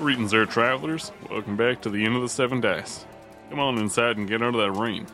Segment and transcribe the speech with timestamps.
[0.00, 1.12] Greetings there, travelers.
[1.28, 3.04] Welcome back to the end of the Seven Dice.
[3.50, 5.06] Come on inside and get out of that rain.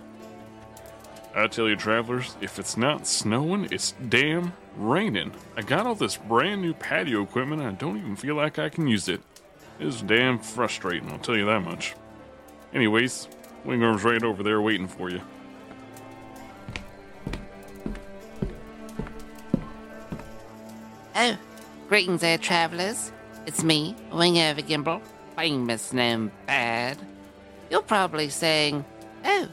[1.35, 5.33] I tell you, travelers, if it's not snowing, it's damn raining.
[5.57, 8.69] I got all this brand new patio equipment and I don't even feel like I
[8.69, 9.21] can use it.
[9.81, 11.97] It's damn frustrating, I'll tell you that much.
[12.73, 13.27] Anyways,
[13.67, 15.21] Wingworm's right over there waiting for you.
[21.17, 21.37] Oh,
[21.89, 23.11] greetings there, travelers.
[23.47, 25.01] It's me, Wingover Gimble,
[25.37, 26.99] famous gnome bad.
[27.71, 28.85] You're probably saying,
[29.25, 29.49] Oh,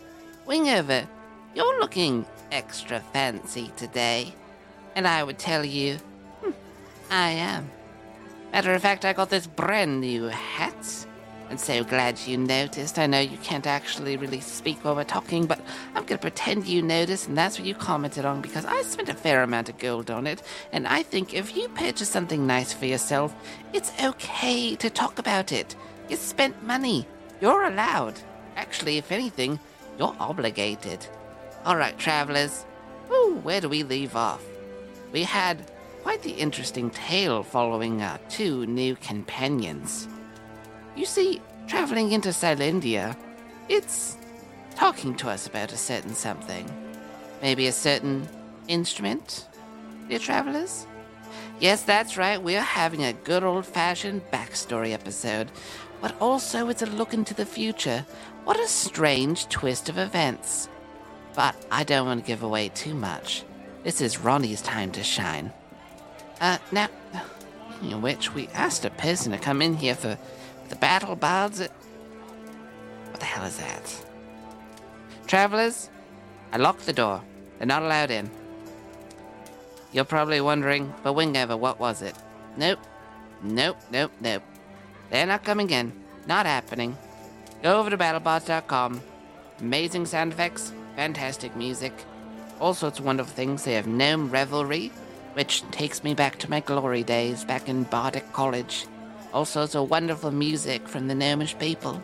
[0.48, 1.08] Wingover,
[1.54, 4.34] you're looking extra fancy today.
[4.96, 5.98] And I would tell you,
[6.42, 6.54] hmm,
[7.12, 7.70] I am.
[8.52, 11.06] Matter of fact, I got this brand new hat.
[11.54, 12.98] I'm so glad you noticed.
[12.98, 15.62] I know you can't actually really speak while we're talking, but
[15.94, 19.14] I'm gonna pretend you noticed, and that's what you commented on because I spent a
[19.14, 22.88] fair amount of gold on it, and I think if you purchase something nice for
[22.88, 23.36] yourself,
[23.72, 25.76] it's okay to talk about it.
[26.10, 27.06] You spent money.
[27.40, 28.20] You're allowed.
[28.56, 29.60] Actually, if anything,
[30.00, 31.06] you're obligated.
[31.66, 32.66] All right, travelers.
[33.12, 34.44] Ooh, where do we leave off?
[35.12, 35.70] We had
[36.02, 40.08] quite the interesting tale following our two new companions.
[40.96, 43.18] You see, traveling into Silendia,
[43.68, 44.18] it's
[44.76, 46.70] talking to us about a certain something.
[47.42, 48.28] Maybe a certain
[48.68, 49.48] instrument,
[50.08, 50.86] dear travelers?
[51.60, 55.52] Yes, that's right, we're having a good old fashioned backstory episode,
[56.00, 58.06] but also it's a look into the future.
[58.44, 60.70] What a strange twist of events.
[61.36, 63.44] But I don't want to give away too much.
[63.84, 65.52] This is Ronnie's time to shine.
[66.40, 66.90] Uh, now,
[67.82, 70.18] in which we asked a person to come in here for
[70.74, 71.60] the battle bards.
[71.60, 74.06] What the hell is that?
[75.28, 75.92] Travelers,
[76.52, 77.22] I locked the door.
[77.58, 78.28] They're not allowed in.
[79.92, 82.16] You're probably wondering, but Wingover, what was it?
[82.58, 82.80] Nope.
[83.44, 84.42] Nope, nope, nope.
[85.12, 85.94] They're not coming in.
[86.26, 86.98] Not happening.
[87.62, 89.00] Go over to battlebards.com.
[89.60, 91.94] Amazing sound effects, fantastic music,
[92.60, 93.64] all sorts of wonderful things.
[93.64, 94.92] They have Gnome Revelry,
[95.34, 98.88] which takes me back to my glory days back in Bardic College.
[99.34, 102.02] All sorts of wonderful music from the gnomish people.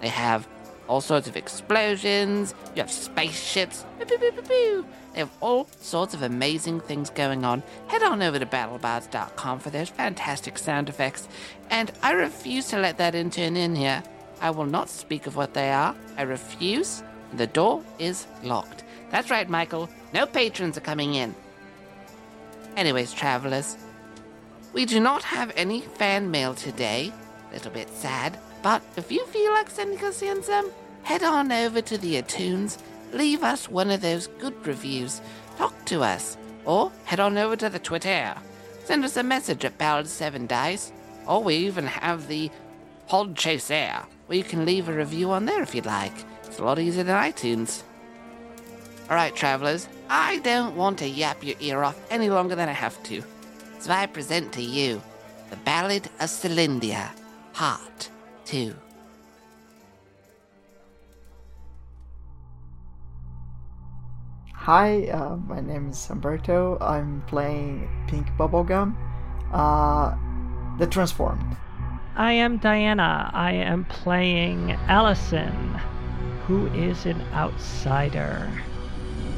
[0.00, 0.46] They have
[0.88, 2.54] all sorts of explosions.
[2.74, 3.84] You have spaceships.
[3.98, 7.62] They have all sorts of amazing things going on.
[7.88, 11.26] Head on over to battlebards.com for those fantastic sound effects.
[11.70, 14.02] And I refuse to let that intern in here.
[14.40, 15.96] I will not speak of what they are.
[16.16, 17.02] I refuse.
[17.32, 18.84] The door is locked.
[19.10, 19.88] That's right, Michael.
[20.14, 21.34] No patrons are coming in.
[22.76, 23.76] Anyways, travelers,
[24.76, 27.10] we do not have any fan mail today.
[27.50, 28.38] Little bit sad.
[28.62, 30.70] But if you feel like sending us in some,
[31.02, 32.76] head on over to the iTunes,
[33.10, 35.22] leave us one of those good reviews,
[35.56, 36.36] talk to us,
[36.66, 38.34] or head on over to the Twitter.
[38.84, 40.92] Send us a message at Ballad7Dice,
[41.26, 42.50] or we even have the
[43.08, 46.26] Podchaser, where you can leave a review on there if you'd like.
[46.44, 47.82] It's a lot easier than iTunes.
[49.08, 53.02] Alright, travelers, I don't want to yap your ear off any longer than I have
[53.04, 53.22] to.
[53.86, 55.00] So I present to you
[55.48, 57.08] The Ballad of Celindia,
[57.52, 58.10] Part
[58.46, 58.74] 2.
[64.54, 66.78] Hi, uh, my name is Umberto.
[66.80, 68.96] I'm playing Pink Bubblegum,
[69.52, 70.16] uh,
[70.78, 71.56] the Transformed.
[72.16, 73.30] I am Diana.
[73.32, 75.78] I am playing Allison,
[76.48, 78.50] who is an outsider.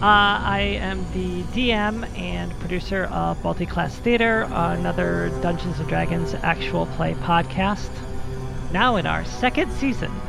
[0.00, 6.36] Uh, I am the DM and producer of Multi Class Theater, another Dungeons and Dragons
[6.44, 7.90] actual play podcast,
[8.70, 10.27] now in our second season.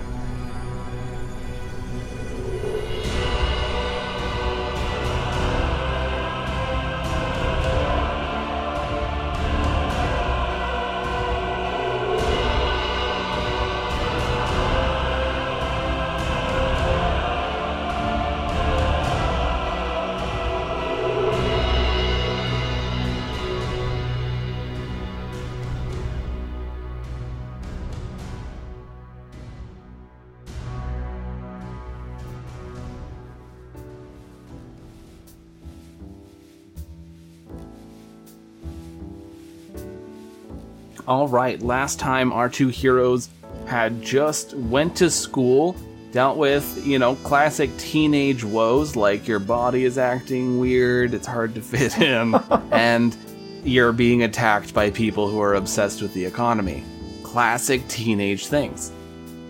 [41.09, 43.29] All right, last time our two heroes
[43.65, 45.75] had just went to school,
[46.11, 51.55] dealt with, you know, classic teenage woes like your body is acting weird, it's hard
[51.55, 52.35] to fit in,
[52.71, 53.17] and
[53.63, 56.83] you're being attacked by people who are obsessed with the economy.
[57.23, 58.91] Classic teenage things.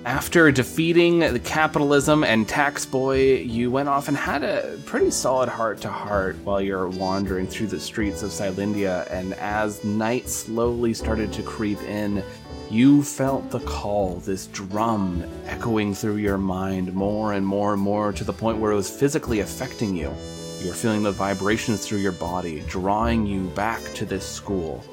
[0.09, 5.49] After defeating the capitalism and tax boy, you went off and had a pretty solid
[5.49, 9.07] heart to heart while you're wandering through the streets of Silindia.
[9.11, 12.23] And as night slowly started to creep in,
[12.71, 18.11] you felt the call, this drum echoing through your mind more and more and more
[18.11, 20.11] to the point where it was physically affecting you.
[20.59, 24.83] You were feeling the vibrations through your body, drawing you back to this school.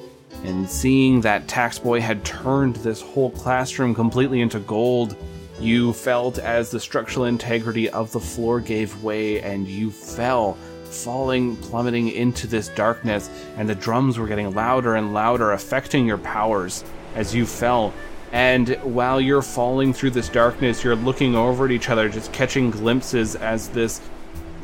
[0.43, 5.15] And seeing that Tax Boy had turned this whole classroom completely into gold,
[5.59, 10.53] you felt as the structural integrity of the floor gave way and you fell,
[10.85, 16.19] falling, plummeting into this darkness, and the drums were getting louder and louder, affecting your
[16.19, 16.83] powers
[17.15, 17.93] as you fell.
[18.31, 22.69] And while you're falling through this darkness, you're looking over at each other, just catching
[22.69, 24.01] glimpses as this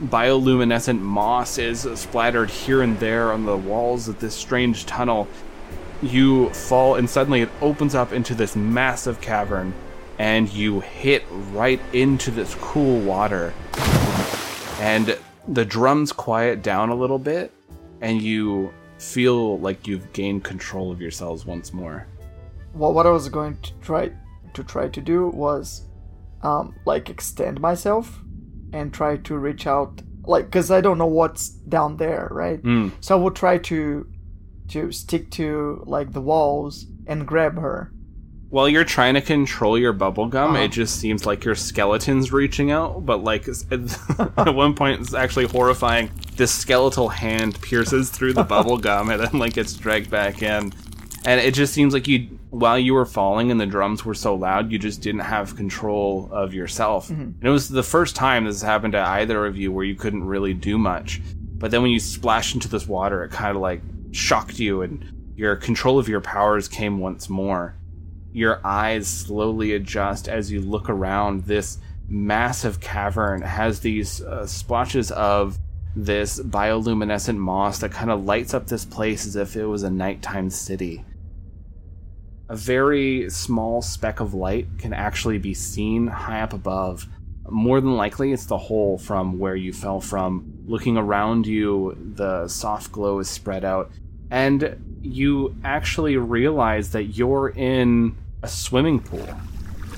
[0.01, 5.27] bioluminescent moss is splattered here and there on the walls of this strange tunnel.
[6.03, 9.73] You fall, and suddenly it opens up into this massive cavern,
[10.19, 13.53] and you hit right into this cool water.
[14.79, 15.17] And
[15.47, 17.53] the drums quiet down a little bit,
[18.01, 22.05] and you feel like you've gained control of yourselves once more.
[22.73, 24.11] Well, what I was going to try
[24.53, 25.87] to try to do was,
[26.41, 28.19] um, like extend myself
[28.73, 32.61] and try to reach out, like, cause I don't know what's down there, right?
[32.61, 32.91] Mm.
[32.99, 34.07] So I will try to
[34.69, 37.91] to stick to like the walls and grab her.
[38.49, 40.57] While you're trying to control your bubblegum, Uh-huh.
[40.63, 45.45] it just seems like your skeleton's reaching out, but like at one point it's actually
[45.45, 46.11] horrifying.
[46.35, 50.71] This skeletal hand pierces through the bubblegum and then like gets dragged back in.
[51.25, 54.35] And it just seems like you while you were falling and the drums were so
[54.35, 57.09] loud, you just didn't have control of yourself.
[57.09, 60.25] And it was the first time this happened to either of you where you couldn't
[60.25, 61.21] really do much.
[61.57, 63.81] But then when you splashed into this water, it kind of like
[64.13, 67.75] shocked you and your control of your powers came once more
[68.33, 71.43] your eyes slowly adjust as you look around.
[71.45, 71.77] This
[72.09, 75.57] massive cavern has these uh, splotches of
[75.95, 79.89] this bioluminescent moss that kind of lights up this place as if it was a
[79.89, 81.05] nighttime city.
[82.49, 87.07] A very small speck of light can actually be seen high up above.
[87.49, 90.63] More than likely, it's the hole from where you fell from.
[90.65, 93.91] Looking around you, the soft glow is spread out,
[94.33, 99.29] and you actually realize that you're in a swimming pool.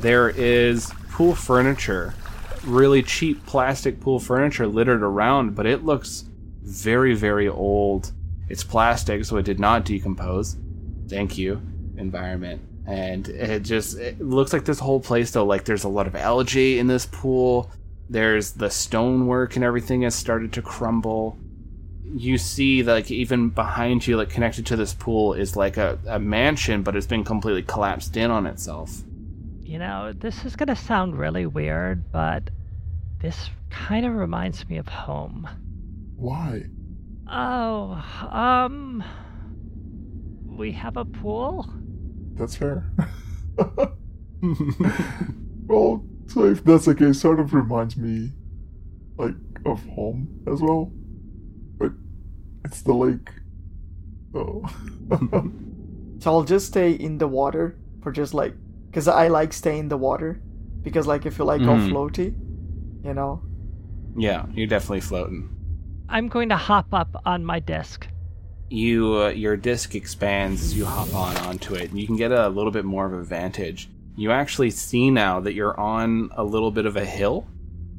[0.01, 2.13] There is pool furniture,
[2.65, 6.25] really cheap plastic pool furniture littered around, but it looks
[6.63, 8.11] very, very old.
[8.49, 10.57] It's plastic, so it did not decompose.
[11.07, 11.61] Thank you,
[11.95, 12.61] environment.
[12.85, 16.15] And it just it looks like this whole place though, like there's a lot of
[16.15, 17.71] algae in this pool.
[18.09, 21.37] There's the stonework and everything has started to crumble
[22.13, 26.19] you see like even behind you like connected to this pool is like a, a
[26.19, 29.03] mansion but it's been completely collapsed in on itself
[29.63, 32.49] You know, this is gonna sound really weird, but
[33.19, 35.49] this kind of reminds me of home.
[36.15, 36.65] Why?
[37.27, 39.03] Oh, um.
[40.45, 41.67] We have a pool?
[42.35, 42.85] That's fair.
[45.67, 48.31] well, so if that's the case, sort of reminds me,
[49.17, 49.33] like,
[49.65, 50.91] of home as well.
[52.65, 53.29] But it's the lake.
[54.33, 54.63] Oh.
[56.19, 58.55] So I'll just stay in the water for just like,
[58.91, 60.41] cause I like staying in the water,
[60.81, 61.91] because like if you like all Mhm.
[61.91, 62.33] floaty,
[63.05, 63.41] you know.
[64.17, 65.49] yeah you're definitely floating
[66.09, 68.07] I'm going to hop up on my disc.
[68.71, 72.31] you uh, your disc expands as you hop on onto it and you can get
[72.31, 76.43] a little bit more of a vantage you actually see now that you're on a
[76.43, 77.45] little bit of a hill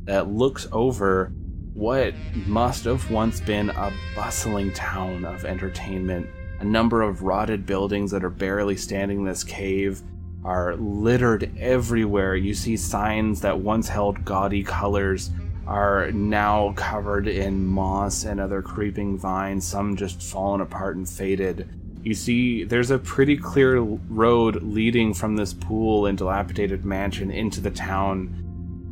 [0.04, 1.30] that looks over
[1.76, 2.14] what
[2.46, 6.26] must have once been a bustling town of entertainment
[6.58, 10.02] a number of rotted buildings that are barely standing in this cave
[10.42, 15.30] are littered everywhere you see signs that once held gaudy colors
[15.66, 21.68] are now covered in moss and other creeping vines, some just fallen apart and faded.
[22.02, 27.60] You see, there's a pretty clear road leading from this pool and dilapidated mansion into
[27.60, 28.44] the town.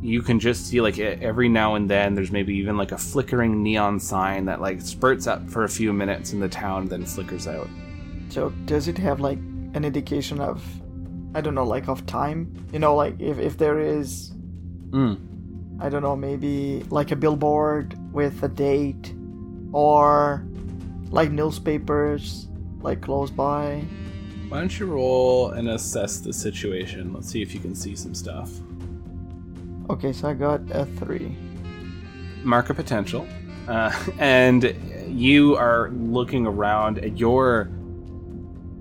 [0.05, 3.63] You can just see, like, every now and then, there's maybe even like a flickering
[3.63, 7.47] neon sign that, like, spurts up for a few minutes in the town, then flickers
[7.47, 7.67] out.
[8.29, 9.37] So does it have like
[9.73, 10.63] an indication of,
[11.33, 12.53] I don't know, like of time?
[12.73, 14.31] You know, like if if there is,
[14.89, 15.17] Mm.
[15.79, 19.13] I don't know, maybe like a billboard with a date,
[19.73, 20.45] or
[21.09, 22.47] like newspapers
[22.81, 23.83] like close by.
[24.47, 27.13] Why don't you roll and assess the situation?
[27.13, 28.51] Let's see if you can see some stuff.
[29.89, 31.35] Okay, so I got a three.
[32.43, 33.27] mark of potential,
[33.67, 34.75] uh, and
[35.07, 36.97] you are looking around.
[36.97, 37.69] And you're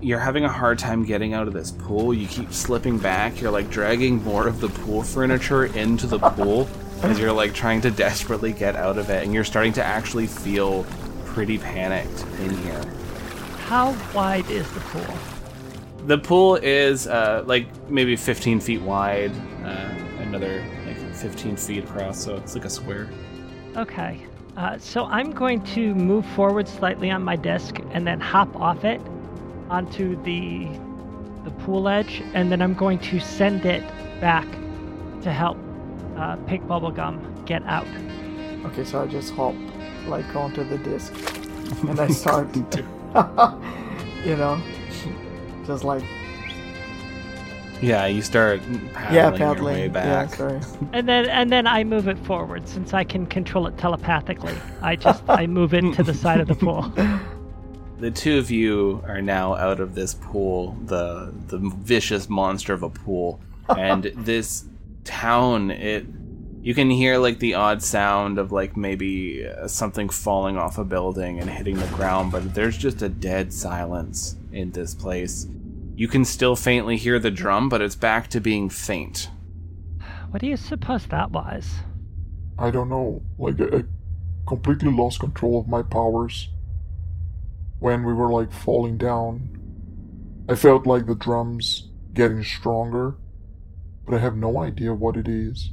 [0.00, 2.14] you're having a hard time getting out of this pool.
[2.14, 3.40] You keep slipping back.
[3.40, 6.68] You're like dragging more of the pool furniture into the pool
[7.02, 10.26] as you're like trying to desperately get out of it, and you're starting to actually
[10.26, 10.84] feel
[11.26, 12.82] pretty panicked in here.
[13.66, 15.18] How wide is the pool?
[16.06, 19.32] the pool is uh, like maybe 15 feet wide,
[19.64, 20.73] uh, another like
[21.24, 23.08] 15 feet across, so it's like a square.
[23.78, 24.20] Okay.
[24.58, 28.84] Uh, so I'm going to move forward slightly on my disc and then hop off
[28.84, 29.00] it
[29.70, 30.68] onto the
[31.44, 33.82] the pool edge, and then I'm going to send it
[34.20, 34.46] back
[35.22, 35.58] to help
[36.16, 37.86] uh, Pink Bubblegum get out.
[38.66, 39.54] Okay, so I just hop
[40.06, 41.12] like onto the disc
[41.88, 42.80] and I start, to,
[44.24, 44.60] you know,
[45.66, 46.04] just like
[47.84, 48.60] Yeah, you start
[48.94, 49.74] paddling, yeah, your paddling.
[49.74, 50.34] way Yeah, back.
[50.34, 50.60] sorry.
[50.92, 54.54] And then and then I move it forward since I can control it telepathically.
[54.80, 56.82] I just I move it to the side of the pool.
[57.98, 62.82] the two of you are now out of this pool, the the vicious monster of
[62.82, 64.64] a pool, and this
[65.04, 65.70] town.
[65.70, 66.06] It
[66.62, 70.84] you can hear like the odd sound of like maybe uh, something falling off a
[70.84, 75.46] building and hitting the ground, but there's just a dead silence in this place.
[75.96, 79.30] You can still faintly hear the drum, but it's back to being faint.
[80.30, 81.76] What do you suppose that was?
[82.58, 83.22] I don't know.
[83.38, 83.84] Like, I, I
[84.46, 86.48] completely lost control of my powers
[87.78, 89.50] when we were like falling down.
[90.48, 93.16] I felt like the drums getting stronger,
[94.04, 95.70] but I have no idea what it is.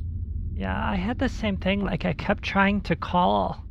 [0.53, 1.83] Yeah, I had the same thing.
[1.83, 3.63] Like I kept trying to call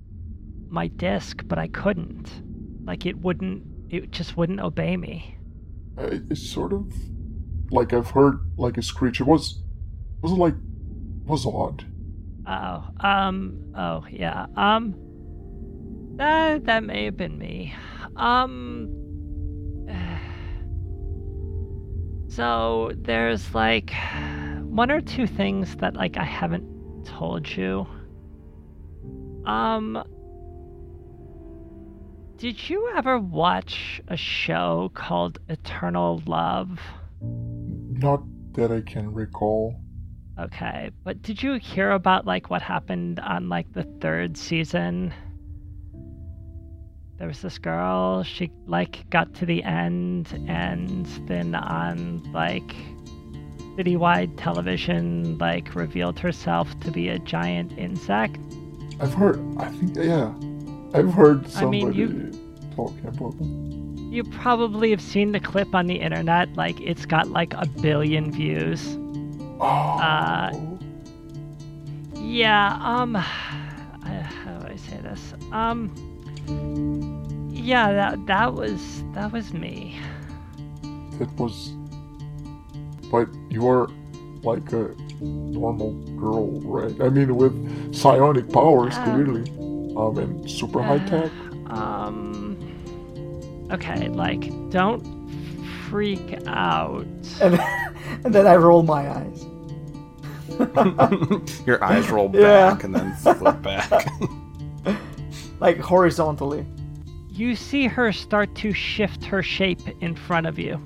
[0.68, 2.42] my disc, but I couldn't.
[2.84, 3.62] Like it wouldn't.
[3.88, 5.36] It just wouldn't obey me.
[6.00, 6.92] Uh, It's sort of
[7.70, 9.20] like I've heard like a screech.
[9.20, 9.62] It was
[10.22, 10.54] was like
[11.26, 11.84] was odd.
[12.46, 14.94] Oh, um, oh yeah, um,
[16.16, 17.74] that that may have been me.
[18.16, 18.88] Um,
[22.28, 23.92] so there's like
[24.62, 27.86] one or two things that like I haven't told you.
[29.44, 30.02] Um,
[32.40, 36.80] did you ever watch a show called Eternal Love?
[37.20, 38.22] Not
[38.54, 39.78] that I can recall.
[40.38, 45.12] Okay, but did you hear about like what happened on like the third season?
[47.18, 52.74] There was this girl, she like got to the end and then on like
[53.76, 58.38] citywide television like revealed herself to be a giant insect.
[58.98, 59.38] I've heard.
[59.58, 60.32] I think yeah.
[60.94, 62.32] I've heard I mean, somebody you-
[62.76, 63.68] talking about them.
[64.12, 68.32] You probably have seen the clip on the internet, like it's got like a billion
[68.32, 68.96] views.
[69.60, 69.66] Oh.
[69.66, 70.52] Uh,
[72.16, 75.34] Yeah, um uh, how do I say this?
[75.52, 75.90] Um
[77.52, 79.98] yeah, that that was that was me.
[81.20, 81.72] it was.
[83.10, 83.88] But you are
[84.42, 86.98] like a normal girl, right?
[87.00, 87.54] I mean, with
[87.94, 89.04] psionic powers, Ah.
[89.04, 89.44] clearly.
[90.08, 91.30] Um, and super high tech.
[91.70, 92.56] Um
[93.70, 95.02] Okay, like don't
[95.88, 97.06] freak out.
[97.40, 97.60] And,
[98.24, 99.46] and then I roll my eyes.
[101.66, 102.70] Your eyes roll Yeah.
[102.72, 104.06] back and then flip back.
[105.60, 106.66] like horizontally.
[107.28, 110.78] You see her start to shift her shape in front of you.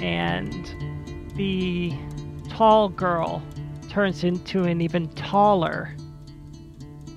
[0.00, 0.74] And
[1.34, 1.92] the
[2.60, 3.42] tall girl
[3.88, 5.96] turns into an even taller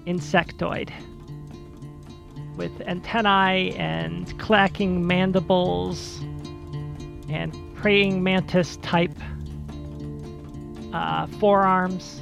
[0.07, 0.89] insectoid
[2.55, 6.21] with antennae and clacking mandibles
[7.27, 9.11] and praying mantis type
[10.93, 12.21] uh, forearms.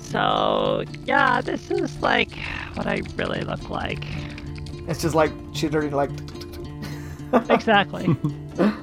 [0.00, 2.36] So, yeah, this is like
[2.74, 4.04] what I really look like.
[4.86, 6.10] It's just like chittering, like.
[7.50, 8.14] Exactly.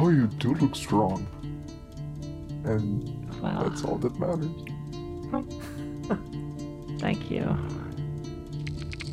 [0.00, 1.26] Oh, you do look strong.
[2.68, 3.62] And Wow.
[3.68, 4.50] that's all that matters.
[7.00, 7.42] Thank you.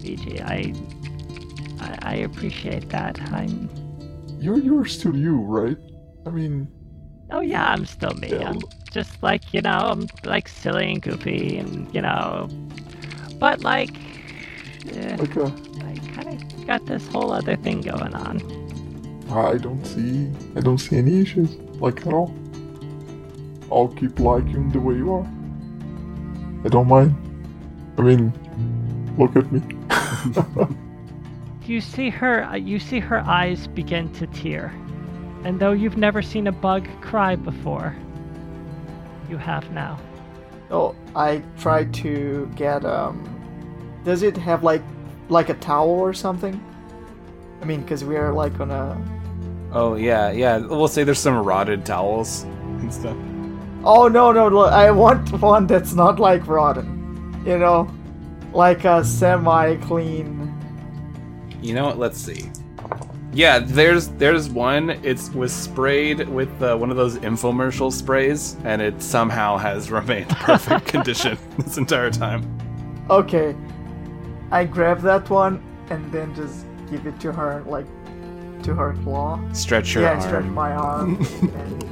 [0.01, 0.73] BG, I,
[1.83, 3.19] I I appreciate that.
[3.31, 3.69] I'm
[4.39, 5.77] You're you're still you, right?
[6.25, 6.67] I mean,
[7.31, 8.29] Oh yeah, I'm still me.
[8.31, 8.49] Yeah.
[8.49, 12.49] I'm just like, you know, I'm like silly and goofy and you know
[13.39, 13.91] but like
[14.93, 15.51] eh, like uh,
[15.85, 18.41] I kinda got this whole other thing going on.
[19.29, 22.33] I don't see I don't see any issues, like at all.
[23.71, 25.27] I'll keep liking the way you are.
[26.63, 27.15] I don't mind.
[27.97, 28.33] I mean,
[29.17, 29.61] look at me.
[31.65, 34.73] You see her uh, you see her eyes begin to tear.
[35.43, 37.95] And though you've never seen a bug cry before,
[39.29, 39.99] you have now.
[40.69, 43.31] Oh, I tried to get um.
[44.03, 44.83] Does it have like
[45.29, 46.63] like a towel or something?
[47.61, 49.01] I mean, because we are like on a.
[49.71, 50.57] oh yeah, yeah.
[50.57, 53.17] We'll say there's some rotted towels and stuff.
[53.85, 54.47] Oh no no!
[54.47, 57.43] Look, I want one that's not like rotten.
[57.45, 57.91] You know,
[58.51, 60.51] like a semi-clean.
[61.61, 61.99] You know what?
[61.99, 62.49] Let's see.
[63.31, 64.89] Yeah, there's there's one.
[65.03, 70.29] It was sprayed with uh, one of those infomercial sprays, and it somehow has remained
[70.29, 72.43] perfect condition this entire time.
[73.09, 73.55] Okay,
[74.51, 77.85] I grab that one and then just give it to her, like
[78.63, 79.39] to her claw.
[79.53, 80.21] Stretch your yeah, arm.
[80.21, 81.15] stretch my arm.
[81.41, 81.83] and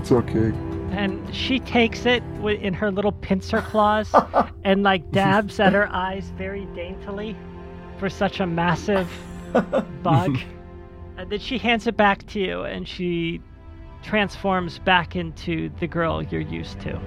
[0.00, 0.52] It's okay.
[0.92, 4.14] And she takes it in her little pincer claws
[4.64, 7.36] and like dabs at her eyes very daintily
[7.98, 9.10] for such a massive
[10.02, 10.38] bug.
[11.16, 13.40] and then she hands it back to you and she
[14.02, 17.00] transforms back into the girl you're used to.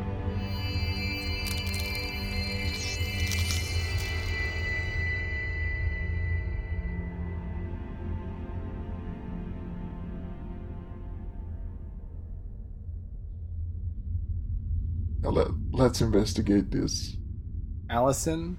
[15.79, 17.15] Let's investigate this.
[17.89, 18.57] Allison,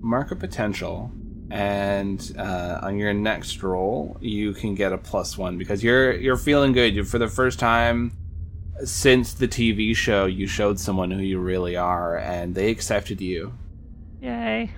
[0.00, 1.12] mark a potential,
[1.50, 6.38] and uh, on your next roll, you can get a plus one because you're you're
[6.38, 6.94] feeling good.
[6.94, 8.16] You for the first time
[8.82, 13.52] since the TV show, you showed someone who you really are, and they accepted you.
[14.20, 14.70] Yay.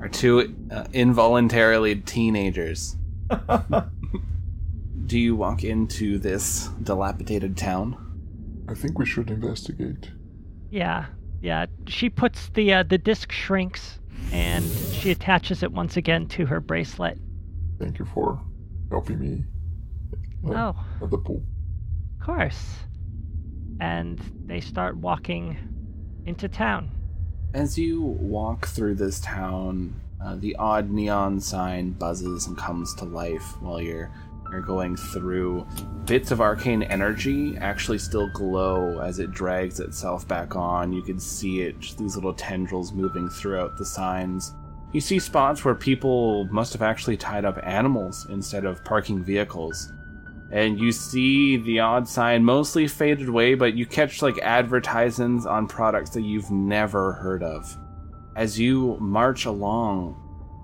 [0.00, 2.96] Are two uh, involuntarily teenagers.
[5.06, 7.96] Do you walk into this dilapidated town?
[8.68, 10.10] I think we should investigate.
[10.72, 11.04] Yeah,
[11.42, 11.66] yeah.
[11.86, 13.98] She puts the uh, the disc shrinks
[14.32, 17.18] and she attaches it once again to her bracelet.
[17.78, 18.40] Thank you for
[18.90, 19.44] helping me
[20.48, 21.42] uh, Oh, at the pool.
[22.18, 22.76] of course.
[23.80, 25.58] And they start walking
[26.24, 26.90] into town.
[27.52, 33.04] As you walk through this town, uh, the odd neon sign buzzes and comes to
[33.04, 34.10] life while you're
[34.52, 35.66] you're going through.
[36.04, 40.92] Bits of arcane energy actually still glow as it drags itself back on.
[40.92, 44.54] You can see it, these little tendrils moving throughout the signs.
[44.92, 49.90] You see spots where people must have actually tied up animals instead of parking vehicles.
[50.50, 55.66] And you see the odd sign mostly faded away, but you catch like advertisements on
[55.66, 57.74] products that you've never heard of.
[58.36, 60.21] As you march along,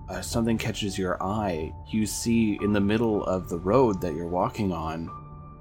[0.08, 1.72] uh, something catches your eye.
[1.88, 5.10] You see in the middle of the road that you're walking on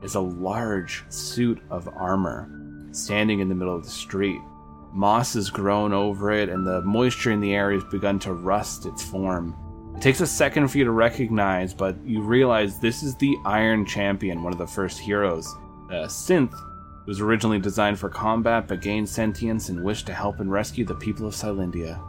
[0.01, 2.49] is a large suit of armor
[2.91, 4.39] standing in the middle of the street.
[4.93, 8.86] Moss has grown over it, and the moisture in the air has begun to rust
[8.86, 9.55] its form.
[9.95, 13.86] It takes a second for you to recognize, but you realize this is the Iron
[13.86, 15.53] Champion, one of the first heroes.
[15.89, 16.55] A synth
[17.05, 20.95] was originally designed for combat but gained sentience and wished to help and rescue the
[20.95, 21.99] people of Silendia.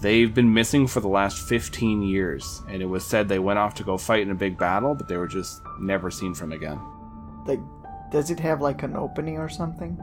[0.00, 3.74] They've been missing for the last 15 years, and it was said they went off
[3.76, 6.78] to go fight in a big battle, but they were just never seen from again.
[7.46, 7.60] Like,
[8.10, 9.98] does it have like an opening or something?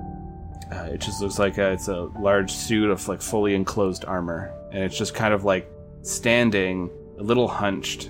[0.71, 4.51] Uh, it just looks like a, it's a large suit of like fully enclosed armor,
[4.71, 5.69] and it's just kind of like
[6.01, 8.09] standing, a little hunched.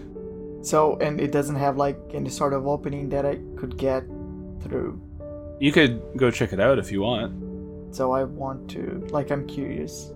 [0.62, 4.06] So, and it doesn't have like any sort of opening that I could get
[4.62, 5.02] through.
[5.60, 7.94] You could go check it out if you want.
[7.94, 10.12] So I want to, like, I'm curious.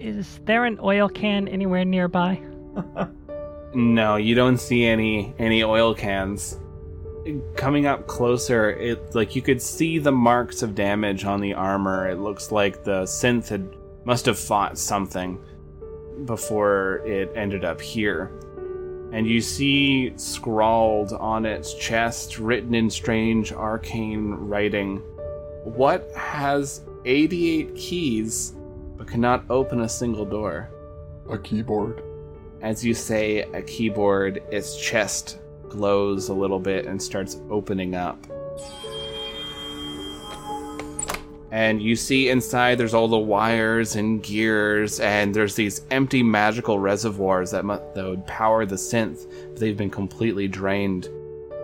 [0.00, 2.40] Is there an oil can anywhere nearby?
[3.74, 6.60] No, you don't see any any oil cans.
[7.56, 12.08] Coming up closer, it like you could see the marks of damage on the armor.
[12.08, 13.68] It looks like the synth had
[14.04, 15.40] must have fought something
[16.24, 18.30] before it ended up here.
[19.12, 24.98] And you see scrawled on its chest, written in strange arcane writing,
[25.64, 28.54] what has 88 keys
[29.04, 30.70] but cannot open a single door?
[31.28, 32.02] A keyboard.
[32.62, 38.18] As you say a keyboard, its chest glows a little bit and starts opening up.
[41.50, 46.78] And you see inside there's all the wires and gears, and there's these empty magical
[46.78, 51.08] reservoirs that, mu- that would power the synth, but they've been completely drained.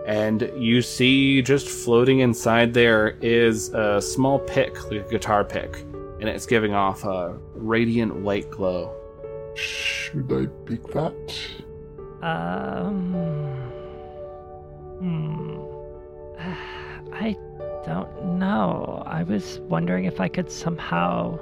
[0.05, 5.83] And you see just floating inside there is a small pick, like a guitar pick,
[6.21, 8.95] and it's giving off a radiant white glow.
[9.55, 11.39] Should I pick that?
[12.21, 13.13] Um.
[14.99, 15.57] Hmm.
[17.13, 17.35] I
[17.85, 19.03] don't know.
[19.07, 21.39] I was wondering if I could somehow.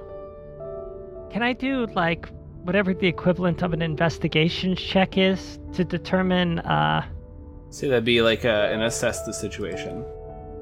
[1.29, 2.29] Can I do, like,
[2.63, 7.05] whatever the equivalent of an investigation check is to determine, uh.
[7.69, 10.05] So that'd be like a, an assess the situation.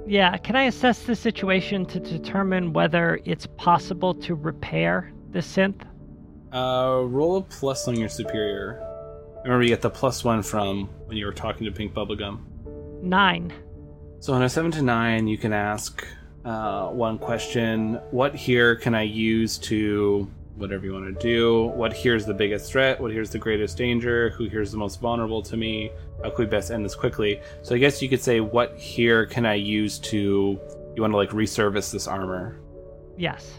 [0.07, 5.81] Yeah, can I assess the situation to determine whether it's possible to repair the synth?
[6.53, 8.81] Uh, roll a plus on your superior.
[9.43, 12.39] Remember, you get the plus one from when you were talking to Pink Bubblegum.
[13.03, 13.51] Nine.
[14.21, 16.07] So on a seven to nine, you can ask
[16.45, 21.65] uh, one question: What here can I use to whatever you want to do.
[21.67, 22.99] What here's the biggest threat?
[22.99, 24.31] What here's the greatest danger?
[24.31, 25.91] Who here's the most vulnerable to me?
[26.23, 27.39] How could we best end this quickly?
[27.61, 30.59] So I guess you could say, what here can I use to?
[30.95, 32.59] You want to like resurface this armor?
[33.17, 33.53] Yes.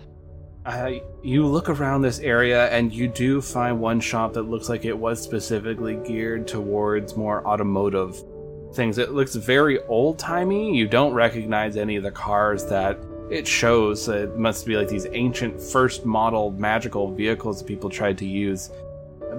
[0.66, 4.84] Uh, you look around this area and you do find one shop that looks like
[4.84, 8.22] it was specifically geared towards more automotive
[8.74, 8.98] things.
[8.98, 10.76] It looks very old timey.
[10.76, 12.98] You don't recognize any of the cars that
[13.30, 14.08] it shows.
[14.08, 18.70] It must be like these ancient first model magical vehicles that people tried to use.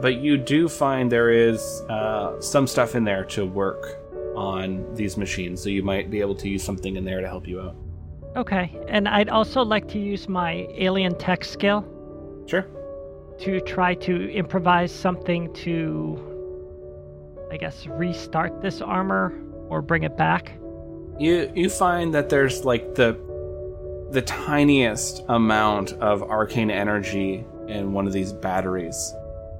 [0.01, 3.97] But you do find there is uh, some stuff in there to work
[4.35, 7.47] on these machines, so you might be able to use something in there to help
[7.47, 7.75] you out.
[8.37, 8.77] Okay.
[8.87, 11.83] And I'd also like to use my alien tech skill
[12.45, 12.65] Sure.
[13.39, 16.17] to try to improvise something to,
[17.51, 19.33] I guess, restart this armor
[19.69, 20.53] or bring it back.
[21.19, 23.13] you you find that there's like the
[24.11, 29.13] the tiniest amount of arcane energy in one of these batteries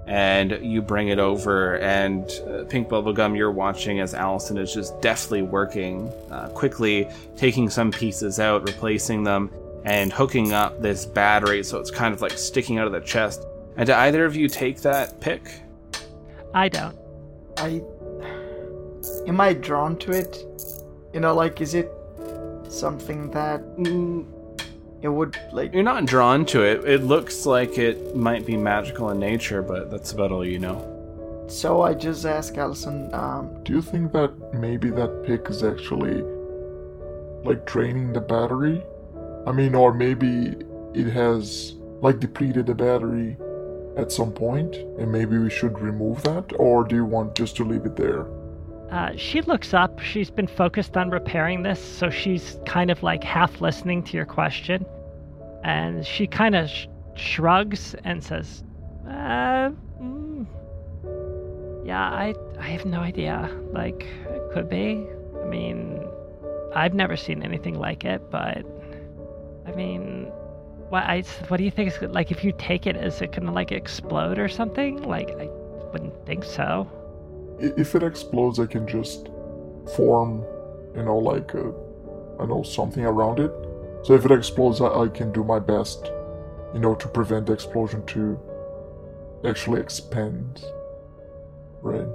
[0.07, 4.99] and you bring it over and uh, pink bubblegum you're watching as allison is just
[5.01, 9.51] deftly working uh, quickly taking some pieces out replacing them
[9.85, 13.45] and hooking up this battery so it's kind of like sticking out of the chest
[13.77, 15.61] and do either of you take that pick
[16.53, 16.97] I don't.
[17.57, 17.81] I
[19.27, 20.45] am I drawn to it?
[21.13, 21.91] You know, like is it
[22.67, 24.25] something that Mm,
[25.01, 25.73] it would like?
[25.73, 29.89] you're not drawn to it it looks like it might be magical in nature but
[29.91, 30.77] that's about all you know
[31.49, 33.09] So I just ask Allison.
[33.13, 36.21] Um, Do you think that maybe that pick is actually
[37.43, 38.83] like draining the battery?
[39.47, 40.31] I mean, or maybe
[40.93, 41.73] it has
[42.05, 43.35] like depleted the battery
[43.97, 47.63] at some point, and maybe we should remove that, or do you want just to
[47.65, 48.27] leave it there?
[48.91, 49.99] Uh, she looks up.
[49.99, 54.25] She's been focused on repairing this, so she's kind of like half listening to your
[54.25, 54.85] question.
[55.63, 58.63] And she kind of sh- shrugs and says,
[59.05, 59.69] uh,
[60.01, 60.47] mm,
[61.85, 63.49] Yeah, I, I have no idea.
[63.71, 65.05] Like, it could be.
[65.39, 66.03] I mean,
[66.73, 68.65] I've never seen anything like it, but
[69.67, 70.31] I mean,
[70.89, 73.51] what I what do you think is like if you take it, is it gonna
[73.51, 75.03] like explode or something?
[75.03, 75.47] Like, I
[75.91, 76.89] wouldn't think so.
[77.61, 79.29] If it explodes, I can just
[79.95, 80.43] form,
[80.95, 81.73] you know, like a,
[82.39, 83.51] I know something around it.
[84.03, 86.05] So if it explodes, I, I can do my best,
[86.73, 88.39] you know, to prevent the explosion to
[89.45, 90.63] actually expand.
[91.81, 92.07] Right.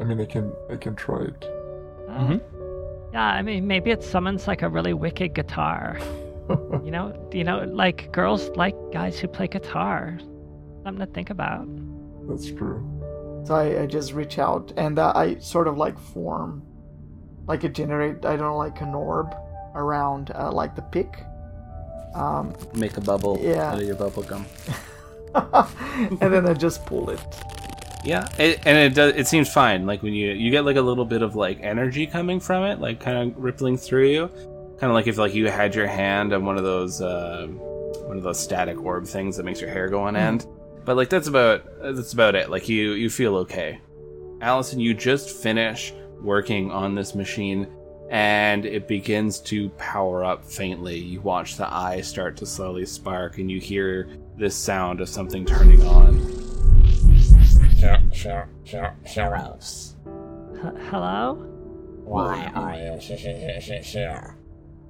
[0.00, 1.44] I mean, I can I can try it.
[2.08, 2.40] Uh, Mhm.
[3.12, 5.98] Yeah, I mean, maybe it summons like a really wicked guitar.
[6.84, 10.18] you know, you know, like girls like guys who play guitar.
[10.82, 11.66] Something to think about.
[12.28, 12.82] That's true.
[13.44, 16.62] So I, I just reach out and uh, I sort of like form,
[17.46, 18.24] like a generate.
[18.24, 19.34] I don't know, like an orb
[19.74, 21.24] around uh, like the pick.
[22.14, 23.72] Um, make a bubble Yeah.
[23.72, 24.44] out of your bubble gum
[25.34, 27.20] and then I just pull it.
[28.04, 29.14] Yeah, it, and it does.
[29.14, 29.86] It seems fine.
[29.86, 32.80] Like when you you get like a little bit of like energy coming from it,
[32.80, 34.28] like kind of rippling through you,
[34.78, 38.16] kind of like if like you had your hand on one of those uh, one
[38.16, 40.46] of those static orb things that makes your hair go on end.
[40.84, 42.50] But like that's about that's about it.
[42.50, 43.80] Like you you feel okay.
[44.40, 47.68] Allison, you just finish working on this machine,
[48.10, 50.98] and it begins to power up faintly.
[50.98, 55.44] You watch the eye start to slowly spark, and you hear this sound of something
[55.44, 56.18] turning on.
[59.04, 59.96] Heroes.
[60.56, 61.34] H- hello?
[62.04, 64.36] Why are you he- he- he- he- here?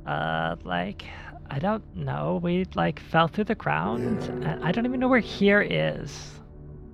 [0.07, 1.05] Uh, like,
[1.51, 2.41] I don't know.
[2.43, 4.23] We like fell through the ground.
[4.45, 6.41] and I don't even know where here is.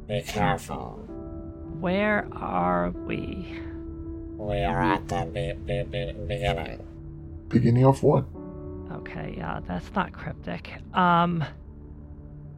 [0.09, 1.05] Be careful.
[1.81, 3.61] Where are we?
[4.37, 6.85] We are at the be- be- be- beginning.
[7.49, 8.25] Beginning of what?
[8.93, 10.73] Okay, yeah, that's not cryptic.
[10.95, 11.45] Um,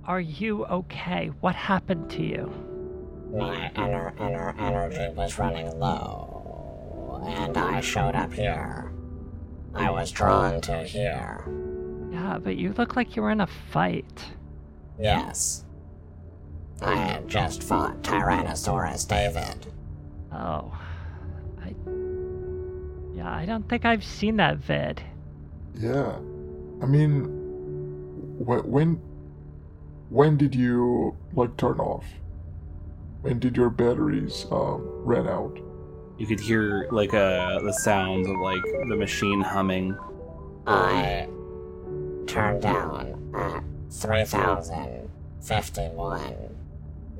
[0.04, 1.30] are you okay?
[1.40, 2.50] What happened to you?
[3.34, 8.90] My ener- ener- energy was running low, and I showed up here.
[9.74, 11.44] I was drawn to here.
[12.30, 14.24] Yeah, but you look like you were in a fight.
[15.00, 15.64] Yes.
[16.80, 19.66] I had just fought Tyrannosaurus David.
[20.32, 20.72] Oh,
[21.60, 21.74] I.
[23.16, 25.02] Yeah, I don't think I've seen that vid.
[25.74, 26.18] Yeah.
[26.80, 27.24] I mean,
[28.46, 29.00] wh- when
[30.08, 32.06] when did you like turn off?
[33.22, 35.58] When did your batteries um, ran out?
[36.16, 39.98] You could hear like uh, the sounds of like the machine humming.
[40.66, 41.26] I
[42.30, 46.56] turned down at 3051,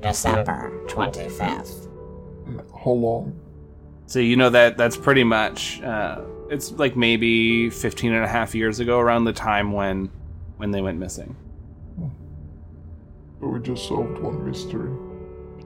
[0.01, 1.87] December 25th.
[2.47, 3.37] And How long?
[4.05, 8.55] So you know that that's pretty much uh, it's like maybe 15 and a half
[8.55, 10.09] years ago around the time when
[10.57, 11.35] when they went missing.
[11.97, 12.09] So
[13.47, 14.91] we we just solved one mystery.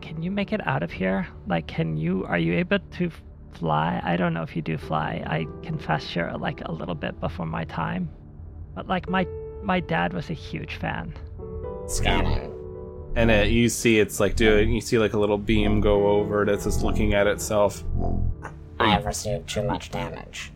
[0.01, 1.27] Can you make it out of here?
[1.47, 2.25] Like, can you?
[2.25, 3.11] Are you able to
[3.53, 3.99] fly?
[4.03, 5.23] I don't know if you do fly.
[5.25, 8.09] I confess you're like a little bit before my time,
[8.75, 9.25] but like my
[9.63, 11.13] my dad was a huge fan.
[11.87, 12.51] Scanning.
[13.15, 14.71] And it, you see it's like doing.
[14.71, 16.49] You see like a little beam go over it.
[16.49, 17.83] It's just looking at itself.
[18.79, 20.51] I have received too much damage.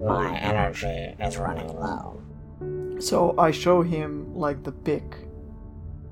[0.00, 2.20] My energy is running low.
[3.00, 5.16] So I show him like the pick.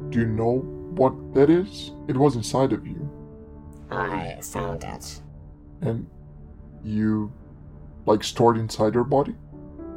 [0.09, 0.61] Do you know
[0.95, 1.93] what that is?
[2.09, 3.09] It was inside of you.
[3.91, 5.21] I found it.
[5.83, 6.07] And
[6.83, 7.33] you,
[8.07, 9.35] like, stored inside your body?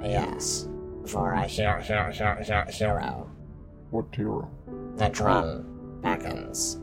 [0.05, 0.67] Yes.
[1.07, 3.29] For a hero, hero, hero, hero, hero.
[3.89, 4.49] What hero?
[4.97, 6.75] The drum beckons.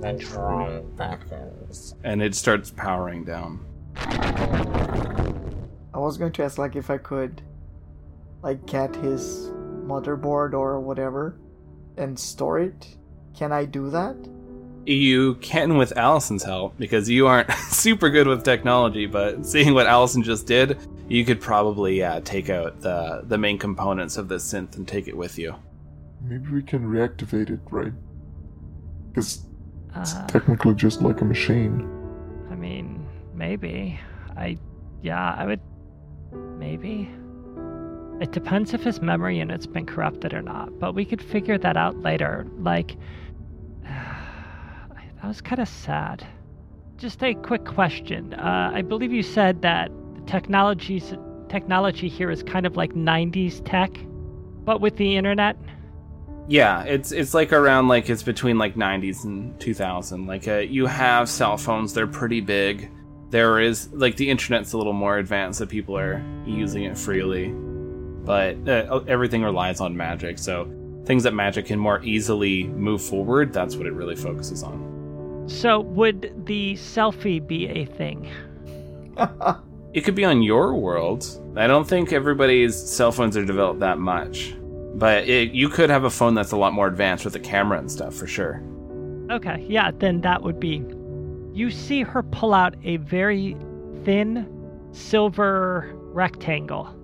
[0.00, 1.94] The drum beckons.
[2.04, 3.64] And it starts powering down.
[3.96, 7.42] I was going to ask like if I could
[8.42, 9.50] like get his
[9.84, 11.36] motherboard or whatever
[11.96, 12.96] and store it.
[13.36, 14.16] Can I do that?
[14.86, 19.86] You can with Allison's help because you aren't super good with technology, but seeing what
[19.86, 20.78] Allison just did,
[21.10, 25.08] you could probably yeah, take out the the main components of this synth and take
[25.08, 25.54] it with you.
[26.22, 27.92] Maybe we can reactivate it, right?
[29.08, 29.44] Because
[29.96, 31.88] it's Uh, technically just like a machine.
[32.50, 33.98] I mean, maybe.
[34.36, 34.56] I,
[35.02, 35.60] yeah, I would,
[36.58, 37.10] maybe.
[38.20, 41.76] It depends if his memory unit's been corrupted or not, but we could figure that
[41.76, 42.46] out later.
[42.58, 42.96] Like,
[43.82, 46.24] that was kind of sad.
[46.98, 48.34] Just a quick question.
[48.34, 51.14] Uh, I believe you said that the technologies
[51.50, 53.90] technology here is kind of like 90s tech,
[54.64, 55.56] but with the internet.
[56.48, 60.26] Yeah, it's it's like around like it's between like 90s and 2000.
[60.26, 62.90] Like uh, you have cell phones, they're pretty big.
[63.30, 67.48] There is like the internet's a little more advanced, so people are using it freely.
[67.50, 70.68] But uh, everything relies on magic, so
[71.04, 73.52] things that magic can more easily move forward.
[73.52, 75.44] That's what it really focuses on.
[75.46, 78.28] So, would the selfie be a thing?
[79.92, 81.26] It could be on your world.
[81.56, 84.54] I don't think everybody's cell phones are developed that much,
[84.94, 87.78] but it, you could have a phone that's a lot more advanced with a camera
[87.78, 88.62] and stuff for sure.
[89.30, 90.84] Okay, yeah, then that would be.
[91.52, 93.56] You see her pull out a very
[94.04, 94.46] thin
[94.92, 96.94] silver rectangle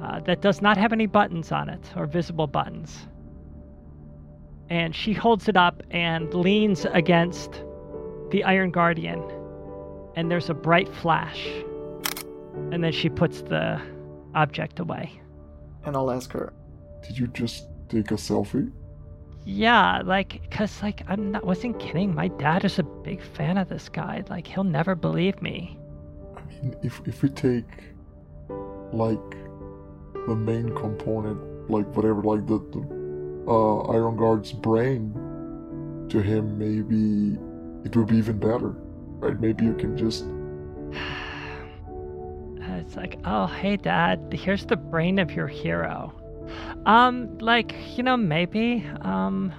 [0.00, 3.08] uh, that does not have any buttons on it or visible buttons.
[4.68, 7.62] And she holds it up and leans against
[8.30, 9.22] the Iron Guardian.
[10.14, 11.48] And there's a bright flash.
[12.54, 13.80] And then she puts the
[14.34, 15.20] object away.
[15.84, 16.52] And I'll ask her.
[17.06, 18.70] Did you just take a selfie?
[19.44, 22.14] Yeah, like, cause like I'm not wasn't kidding.
[22.14, 24.22] My dad is a big fan of this guy.
[24.30, 25.78] Like, he'll never believe me.
[26.36, 27.66] I mean, if if we take
[28.92, 29.30] like
[30.28, 35.12] the main component, like whatever, like the, the uh, Iron Guard's brain
[36.08, 37.36] to him, maybe
[37.84, 38.76] it would be even better,
[39.18, 39.40] right?
[39.40, 40.24] Maybe you can just
[42.82, 46.12] It's like, oh, hey, dad, here's the brain of your hero.
[46.84, 48.84] Um, like, you know, maybe.
[49.02, 49.52] Um,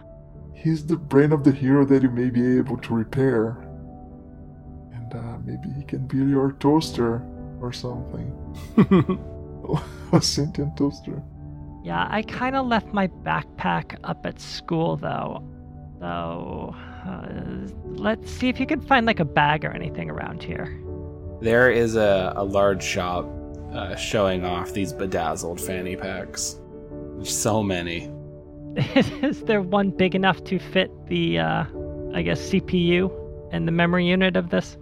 [0.54, 3.52] he's the brain of the hero that you may be able to repair,
[4.94, 7.26] and uh, maybe he can be your toaster
[7.62, 8.28] or something,
[10.12, 11.24] a sentient toaster.
[11.82, 15.48] yeah, I kind of left my backpack up at school though.
[16.02, 16.76] So,
[17.08, 20.83] uh, let's see if you can find like a bag or anything around here.
[21.44, 23.28] There is a, a large shop
[23.74, 26.58] uh, showing off these bedazzled fanny packs.
[27.18, 28.10] There's so many.
[28.96, 31.66] Is there one big enough to fit the, uh,
[32.14, 33.12] I guess, CPU
[33.52, 34.78] and the memory unit of this?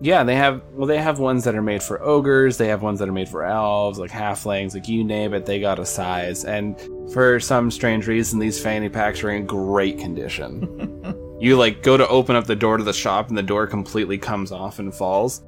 [0.00, 2.56] Yeah, they have well, they have ones that are made for ogres.
[2.56, 5.44] They have ones that are made for elves, like halflings, like you name it.
[5.44, 6.80] They got a size, and
[7.12, 11.36] for some strange reason, these fanny packs are in great condition.
[11.40, 14.16] you like go to open up the door to the shop, and the door completely
[14.16, 15.42] comes off and falls.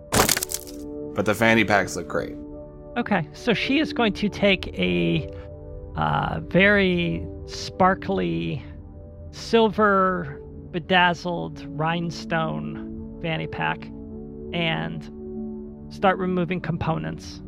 [1.20, 2.35] But the fanny packs look great.
[2.96, 5.30] Okay, so she is going to take a
[5.94, 8.64] uh, very sparkly,
[9.30, 13.85] silver bedazzled rhinestone fanny pack
[14.54, 17.42] and start removing components.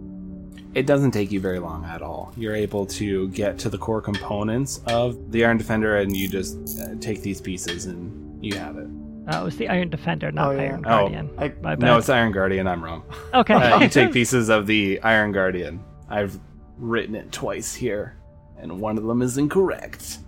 [0.75, 2.35] It doesn't take you very long at all.
[2.37, 6.79] You're able to get to the core components of the Iron Defender, and you just
[6.79, 8.89] uh, take these pieces, and you have it.
[9.29, 10.63] Uh, it was the Iron Defender, not Oh, yeah.
[10.63, 11.31] Iron Oh, Guardian.
[11.39, 11.87] I- My bad.
[11.87, 12.67] No, it's Iron Guardian.
[12.67, 13.03] I'm wrong.
[13.35, 13.55] okay.
[13.55, 15.83] Uh, you take pieces of the Iron Guardian.
[16.09, 16.39] I've
[16.77, 18.17] written it twice here,
[18.59, 20.19] and one of them is incorrect.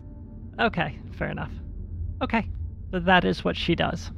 [0.61, 1.51] okay, fair enough.
[2.23, 2.49] Okay,
[2.93, 4.11] so that is what she does.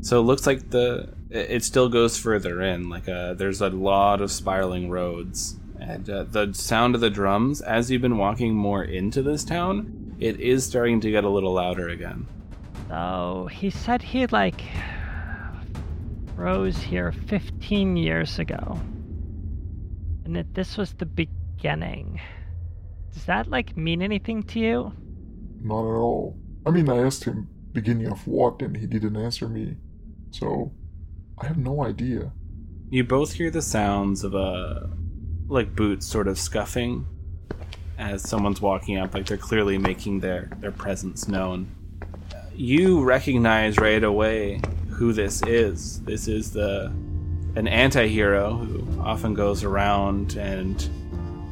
[0.00, 2.88] So it looks like the it it still goes further in.
[2.88, 7.60] Like uh, there's a lot of spiraling roads, and uh, the sound of the drums
[7.60, 11.52] as you've been walking more into this town it is starting to get a little
[11.52, 12.26] louder again.
[12.88, 14.62] So he said he like
[16.36, 18.80] rose here 15 years ago,
[20.24, 22.20] and that this was the beginning.
[23.12, 24.92] Does that like mean anything to you?
[25.60, 26.38] Not at all.
[26.64, 29.76] I mean, I asked him beginning of what, and he didn't answer me.
[30.30, 30.72] So,
[31.38, 32.32] I have no idea.
[32.90, 34.90] You both hear the sounds of a
[35.48, 37.06] like boots sort of scuffing
[37.98, 41.74] as someone's walking up, like they're clearly making their their presence known.
[42.60, 46.00] You recognize right away who this is.
[46.00, 46.92] This is the
[47.54, 50.90] an anti-hero who often goes around and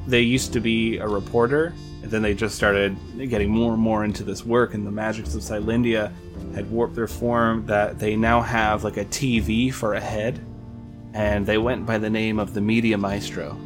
[0.09, 4.05] they used to be a reporter and then they just started getting more and more
[4.05, 6.11] into this work and the magics of Silindia
[6.57, 10.45] had warped their form that they now have like a TV for a head
[11.15, 13.57] and they went by the name of the Media Maestro.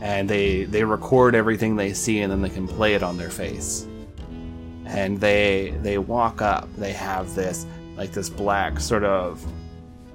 [0.00, 3.30] And they they record everything they see and then they can play it on their
[3.30, 3.88] face.
[4.86, 6.68] And they they walk up.
[6.76, 7.66] They have this
[7.96, 9.44] like this black sort of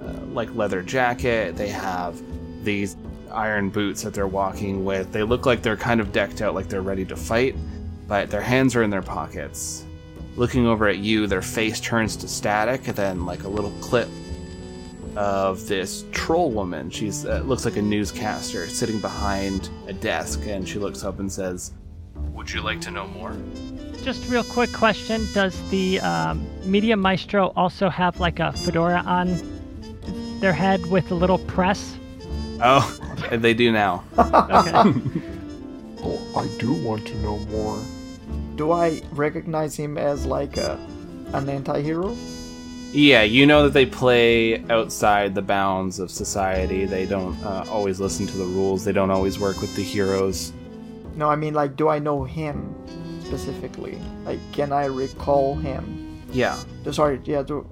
[0.02, 1.56] uh, like leather jacket.
[1.56, 2.22] They have
[2.64, 2.98] these
[3.32, 5.12] iron boots that they're walking with.
[5.12, 7.56] They look like they're kind of decked out like they're ready to fight,
[8.08, 9.86] but their hands are in their pockets.
[10.36, 14.08] Looking over at you, their face turns to static and then like a little clip
[15.16, 16.90] of this troll woman.
[16.90, 21.32] She's uh, looks like a newscaster sitting behind a desk, and she looks up and
[21.32, 21.74] says,
[22.34, 23.36] "Would you like to know more?"
[24.04, 29.38] Just real quick question: Does the um, Media Maestro also have like a fedora on
[30.40, 31.98] their head with a little press?
[32.62, 32.98] Oh,
[33.32, 34.04] they do now.
[34.18, 34.94] Okay.
[36.02, 37.78] Oh, I do want to know more.
[38.56, 40.80] Do I recognize him as like a
[41.34, 42.16] an anti-hero?
[42.92, 46.86] Yeah, you know that they play outside the bounds of society.
[46.86, 48.86] They don't uh, always listen to the rules.
[48.86, 50.54] They don't always work with the heroes.
[51.16, 52.74] No, I mean like do I know him
[53.30, 53.98] specifically?
[54.26, 55.86] Like can I recall him?
[56.32, 56.58] Yeah.
[56.86, 57.66] Uh, Sorry, yeah, do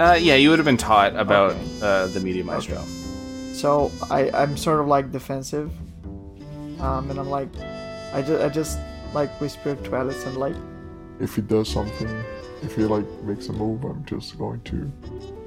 [0.00, 1.78] Uh, yeah, you would have been taught about Okay.
[1.82, 2.80] uh, the Media Maestro.
[3.52, 5.70] So I I'm sort of like defensive,
[6.80, 7.48] um, and I'm like,
[8.16, 8.78] I just I just
[9.12, 10.56] like whisper to Allison like,
[11.20, 12.08] If he does something,
[12.62, 14.78] if he like makes a move, I'm just going to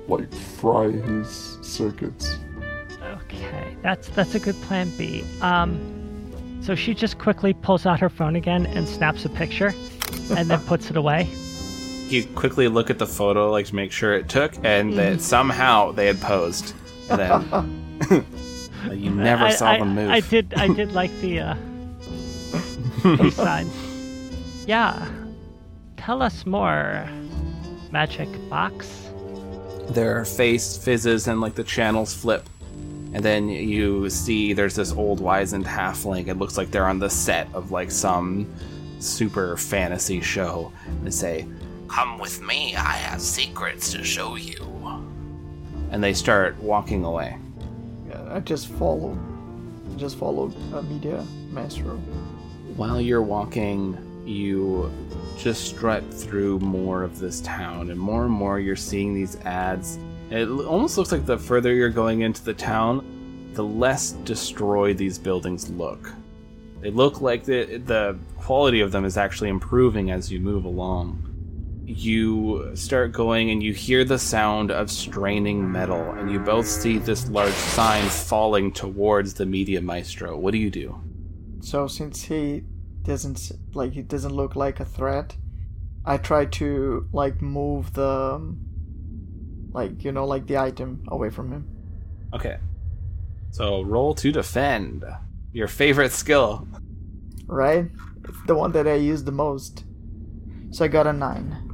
[0.08, 0.30] like
[0.62, 2.38] fry his circuits.
[3.02, 5.24] okay, that's that's a good plan B.
[5.42, 5.80] Um,
[6.64, 9.74] so she just quickly pulls out her phone again and snaps a picture,
[10.36, 11.28] and then puts it away.
[12.08, 15.92] You quickly look at the photo, like to make sure it took, and that somehow
[15.92, 16.74] they had posed.
[17.10, 17.20] And
[18.10, 18.26] then
[18.98, 20.10] you never I, saw I, them move.
[20.10, 20.54] I did.
[20.56, 21.56] I did like the uh,
[23.02, 23.70] peace sign.
[24.66, 25.10] Yeah.
[25.98, 27.08] Tell us more,
[27.92, 29.10] Magic Box.
[29.90, 32.48] Their face fizzes and like the channels flip.
[33.14, 36.28] And then you see there's this old wizened halfling.
[36.28, 38.52] It looks like they're on the set of like some
[39.00, 40.72] super fantasy show.
[40.88, 41.48] And they say,
[41.88, 44.56] Come with me, I have secrets to show you.
[45.92, 47.38] and they start walking away.
[48.10, 49.16] yeah, I just follow,
[49.96, 51.98] just followed uh, Media Maestro.
[52.76, 53.96] While you're walking,
[54.26, 54.92] you
[55.38, 60.00] just strut through more of this town, and more and more you're seeing these ads.
[60.34, 65.20] It almost looks like the further you're going into the town, the less destroyed these
[65.20, 66.12] buildings look.
[66.82, 71.30] They look like the the quality of them is actually improving as you move along.
[71.86, 76.98] You start going and you hear the sound of straining metal, and you both see
[76.98, 80.36] this large sign falling towards the Media Maestro.
[80.36, 81.00] What do you do?
[81.60, 82.64] So since he
[83.04, 85.38] doesn't like he doesn't look like a threat,
[86.04, 88.73] I try to like move the um,
[89.74, 91.68] like you know like the item away from him.
[92.34, 92.58] Okay.
[93.52, 95.04] So roll to defend.
[95.52, 96.68] Your favorite skill.
[97.46, 97.90] Right?
[98.28, 99.84] It's the one that I use the most.
[100.72, 101.70] So I got a nine.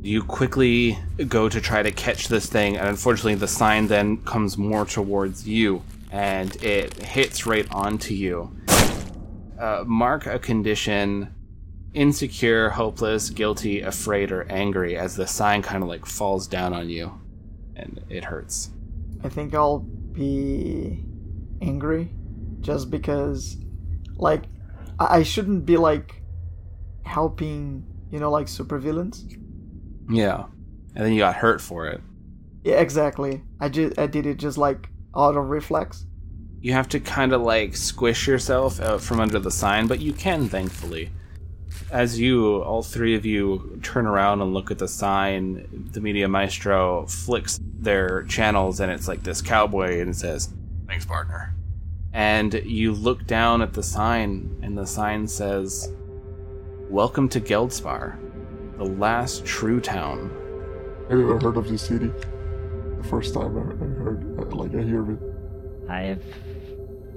[0.00, 4.56] You quickly go to try to catch this thing, and unfortunately, the sign then comes
[4.56, 8.54] more towards you, and it hits right onto you.
[9.58, 11.33] Uh, mark a condition
[11.94, 16.90] insecure, hopeless, guilty, afraid, or angry as the sign kind of like falls down on
[16.90, 17.18] you,
[17.76, 18.70] and it hurts.
[19.22, 21.04] I think I'll be
[21.62, 22.10] angry
[22.60, 23.56] just because
[24.16, 24.44] like
[24.98, 26.22] I shouldn't be like
[27.04, 29.40] helping, you know, like supervillains.
[30.10, 30.44] Yeah.
[30.94, 32.00] And then you got hurt for it.
[32.64, 33.42] Yeah, exactly.
[33.60, 36.06] I just I did it just like out of reflex.
[36.60, 40.12] You have to kind of like squish yourself out from under the sign, but you
[40.12, 41.10] can, thankfully.
[41.90, 46.26] As you, all three of you, turn around and look at the sign, the Media
[46.26, 50.48] Maestro flicks their channels, and it's like this cowboy, and it says,
[50.88, 51.54] Thanks, partner.
[52.12, 55.92] And you look down at the sign, and the sign says,
[56.88, 58.16] Welcome to Geldspar,
[58.78, 60.30] the last true town.
[61.10, 62.10] Have you ever heard of this city?
[62.98, 65.90] The first time I I heard, uh, like, I hear of it.
[65.90, 66.24] I've.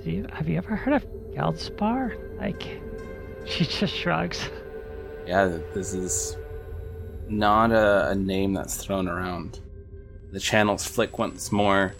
[0.03, 2.39] Do you, have you ever heard of Geldspar?
[2.39, 2.82] Like,
[3.46, 4.50] she just shrugs.
[5.26, 6.38] Yeah, this is
[7.28, 9.60] not a, a name that's thrown around.
[10.32, 11.96] The channels flick once more,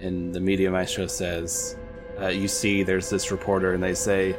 [0.00, 1.76] and the media maestro says,
[2.20, 4.36] uh, You see, there's this reporter, and they say,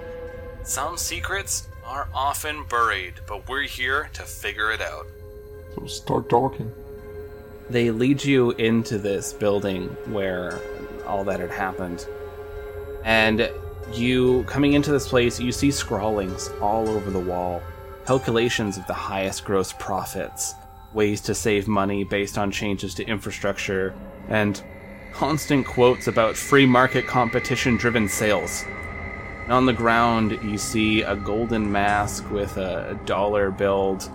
[0.64, 5.06] Some secrets are often buried, but we're here to figure it out.
[5.76, 6.72] So start talking.
[7.70, 10.60] They lead you into this building where
[11.06, 12.08] all that had happened.
[13.04, 13.50] And
[13.94, 17.62] you, coming into this place, you see scrawlings all over the wall,
[18.06, 20.56] calculations of the highest gross profits,
[20.94, 23.94] ways to save money based on changes to infrastructure,
[24.30, 24.64] and
[25.14, 28.66] constant quotes about free market competition driven sales.
[29.48, 34.10] On the ground, you see a golden mask with a dollar billed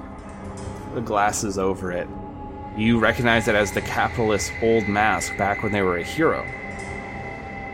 [1.05, 2.09] glasses over it.
[2.77, 6.43] You recognize it as the capitalist old mask back when they were a hero.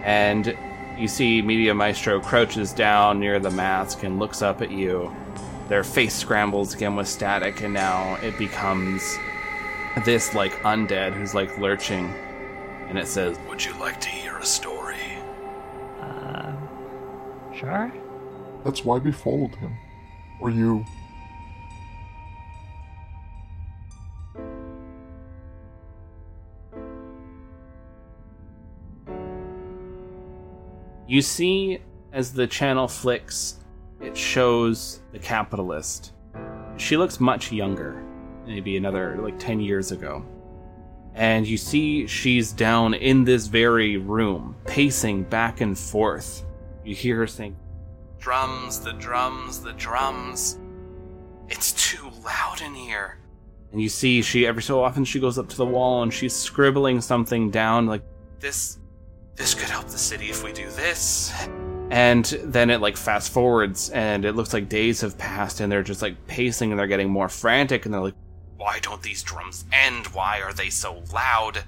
[0.05, 0.57] And
[0.99, 5.15] you see Media Maestro crouches down near the mask and looks up at you.
[5.69, 9.19] Their face scrambles again with static, and now it becomes
[10.05, 12.07] this like undead who's like lurching.
[12.89, 15.19] And it says, Would you like to hear a story?
[16.01, 16.55] Uh,
[17.55, 17.93] sure.
[18.65, 19.77] That's why we followed him.
[20.41, 20.85] Or you.
[31.09, 31.81] You see,
[32.13, 33.61] as the channel flicks,
[34.01, 36.13] it shows the capitalist.
[36.77, 38.03] She looks much younger,
[38.47, 40.25] maybe another like 10 years ago.
[41.15, 46.45] And you see she's down in this very room, pacing back and forth.
[46.85, 47.57] You hear her saying,
[48.19, 50.59] Drums, the drums, the drums.
[51.49, 53.19] It's too loud in here.
[53.73, 56.35] And you see she every so often she goes up to the wall and she's
[56.35, 58.03] scribbling something down like
[58.41, 58.79] this
[59.37, 61.32] this could help the city if we do this.
[61.91, 65.82] And then it like fast forwards and it looks like days have passed and they're
[65.82, 68.14] just like pacing and they're getting more frantic and they're like,
[68.57, 70.07] why don't these drums end?
[70.09, 71.62] Why are they so loud?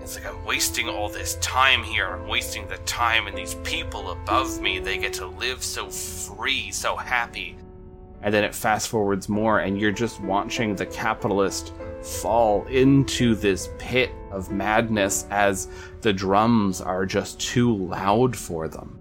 [0.00, 2.06] It's like I'm wasting all this time here.
[2.06, 6.70] I'm wasting the time and these people above me, they get to live so free,
[6.70, 7.56] so happy.
[8.22, 11.72] And then it fast forwards more and you're just watching the capitalist
[12.02, 15.68] fall into this pit of madness as
[16.00, 18.96] the drums are just too loud for them.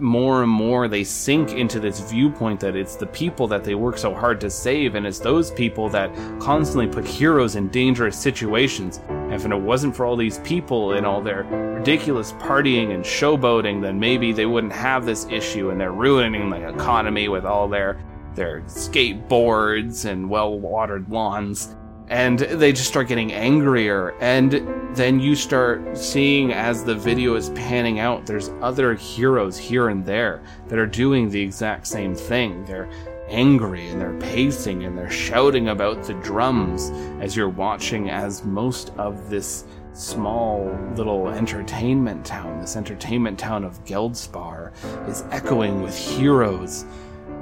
[0.00, 3.98] More and more, they sink into this viewpoint that it's the people that they work
[3.98, 6.10] so hard to save, and it's those people that
[6.40, 9.00] constantly put heroes in dangerous situations.
[9.08, 13.82] And if it wasn't for all these people and all their ridiculous partying and showboating,
[13.82, 18.02] then maybe they wouldn't have this issue, and they're ruining the economy with all their
[18.34, 21.76] their skateboards and well-watered lawns
[22.12, 24.52] and they just start getting angrier and
[24.94, 30.04] then you start seeing as the video is panning out there's other heroes here and
[30.04, 32.66] there that are doing the exact same thing.
[32.66, 32.90] They're
[33.28, 36.90] angry and they're pacing and they're shouting about the drums
[37.22, 43.82] as you're watching as most of this small little entertainment town this entertainment town of
[43.84, 44.72] geldspar
[45.06, 46.86] is echoing with heroes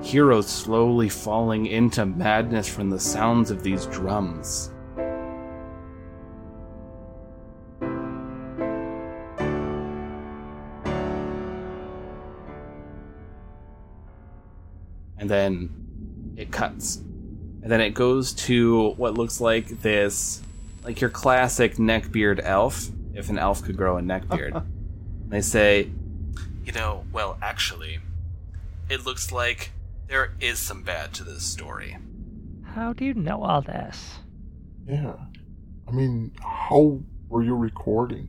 [0.03, 4.71] heroes slowly falling into madness from the sounds of these drums.
[15.19, 16.97] And then it cuts.
[17.63, 20.43] And then it goes to what looks like this,
[20.83, 24.57] like your classic neckbeard elf, if an elf could grow a neckbeard.
[24.57, 24.67] And
[25.31, 25.91] they say,
[26.65, 27.99] you know, well, actually,
[28.89, 29.73] it looks like
[30.11, 31.97] there is some bad to this story.
[32.75, 34.19] How do you know all this?
[34.85, 35.15] Yeah.
[35.89, 36.99] I mean, how
[37.29, 38.29] were you recording?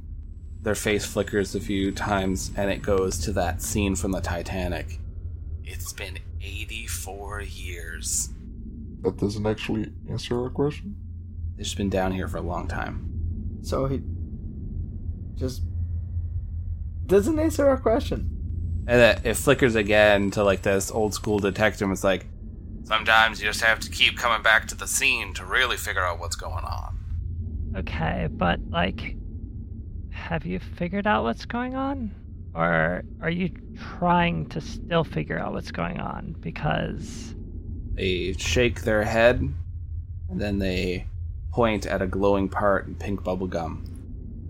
[0.61, 4.99] Their face flickers a few times and it goes to that scene from the Titanic.
[5.63, 8.29] It's been 84 years.
[9.01, 10.95] That doesn't actually answer our question?
[11.55, 13.59] They've just been down here for a long time.
[13.63, 14.03] So he
[15.35, 15.63] just
[17.07, 18.40] doesn't answer our question.
[18.91, 21.89] And it, it flickers again to like this old school detective.
[21.91, 22.25] It's like,
[22.83, 26.19] sometimes you just have to keep coming back to the scene to really figure out
[26.19, 26.99] what's going on.
[27.77, 29.15] Okay, but like,
[30.09, 32.13] have you figured out what's going on?
[32.53, 33.51] Or are you
[33.97, 36.35] trying to still figure out what's going on?
[36.41, 37.33] Because.
[37.93, 39.39] They shake their head,
[40.29, 41.05] and then they
[41.53, 43.85] point at a glowing part in pink bubblegum,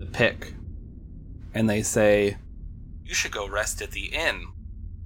[0.00, 0.54] the pick,
[1.54, 2.38] and they say,
[3.12, 4.48] You should go rest at the inn.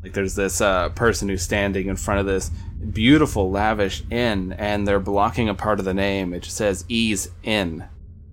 [0.01, 2.53] Like there's this uh, person who's standing in front of this
[2.93, 6.33] beautiful, lavish inn, and they're blocking a part of the name.
[6.33, 7.85] It just says Ease Inn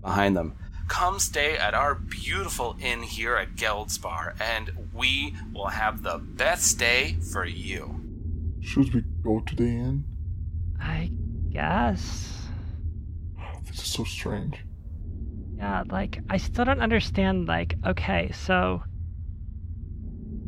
[0.03, 0.55] behind them.
[0.89, 6.77] Come stay at our beautiful inn here at Geldspar, and we will have the best
[6.77, 7.99] day for you.
[8.61, 10.03] Should we go to the inn?
[10.79, 11.09] I
[11.49, 12.47] guess.
[13.65, 14.59] This is so strange.
[15.57, 18.83] Yeah, like, I still don't understand, like, okay, so.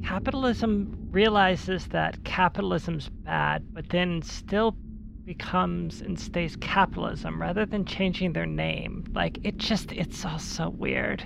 [0.06, 4.78] Capitalism realizes that capitalism's bad, but then still
[5.26, 9.04] becomes and stays capitalism rather than changing their name.
[9.14, 11.24] Like, it just, it's all so weird.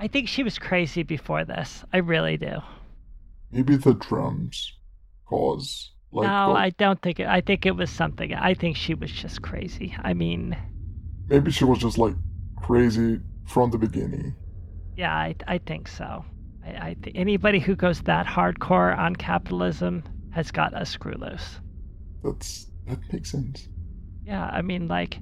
[0.00, 1.84] I think she was crazy before this.
[1.92, 2.56] I really do.
[3.52, 4.72] Maybe the drums
[5.28, 7.26] cause like no, the- I don't think it.
[7.26, 8.34] I think it was something.
[8.34, 9.94] I think she was just crazy.
[10.02, 10.56] I mean,
[11.28, 12.14] maybe she was just like
[12.56, 14.34] crazy from the beginning.
[14.96, 16.24] yeah, I, I think so.
[16.76, 21.60] I, I th- anybody who goes that hardcore on capitalism has got a screw loose.
[22.22, 23.68] That's that makes sense.
[24.24, 25.18] Yeah, I mean, like,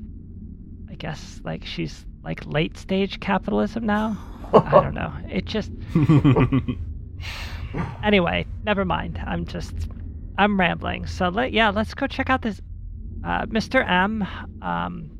[0.90, 4.16] I guess like she's like late stage capitalism now.
[4.52, 5.12] I don't know.
[5.28, 5.70] It just
[8.02, 8.46] anyway.
[8.64, 9.20] Never mind.
[9.24, 9.74] I'm just
[10.38, 11.06] I'm rambling.
[11.06, 12.60] So let yeah, let's go check out this,
[13.24, 13.88] uh, Mr.
[13.88, 14.26] M.
[14.62, 15.10] Um,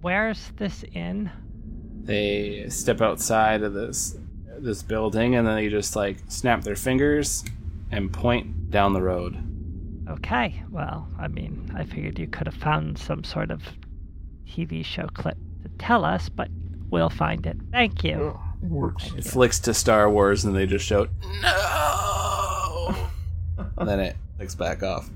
[0.00, 1.30] where's this inn?
[2.02, 4.16] They step outside of this
[4.62, 7.44] this building, and then they just like snap their fingers
[7.90, 9.36] and point down the road.
[10.08, 10.62] Okay.
[10.70, 13.62] Well, I mean, I figured you could have found some sort of
[14.46, 16.48] TV show clip to tell us, but
[16.90, 17.56] we'll find it.
[17.70, 18.34] Thank you.
[18.34, 19.12] Yeah, it works.
[19.16, 21.08] It flicks to Star Wars, and they just shout
[21.42, 22.96] no,
[23.78, 25.08] and then it flicks back off.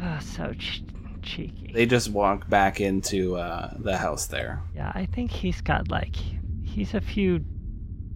[0.00, 0.82] Ah, so ch-
[1.22, 1.72] cheeky.
[1.74, 4.62] They just walk back into uh, the house there.
[4.74, 6.16] Yeah, I think he's got like
[6.62, 7.44] he's a few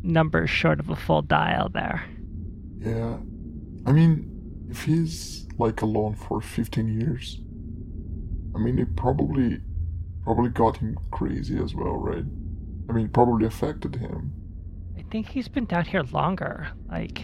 [0.04, 2.04] numbers short of a full dial there.
[2.78, 3.16] Yeah.
[3.86, 7.40] I mean, if he's like alone for 15 years,
[8.54, 9.60] I mean, it probably
[10.22, 12.24] probably got him crazy as well, right?
[12.88, 14.32] I mean, probably affected him.
[14.96, 16.68] I think he's been down here longer.
[16.90, 17.22] Like,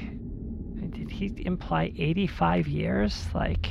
[0.91, 3.27] did he imply 85 years?
[3.35, 3.71] Like,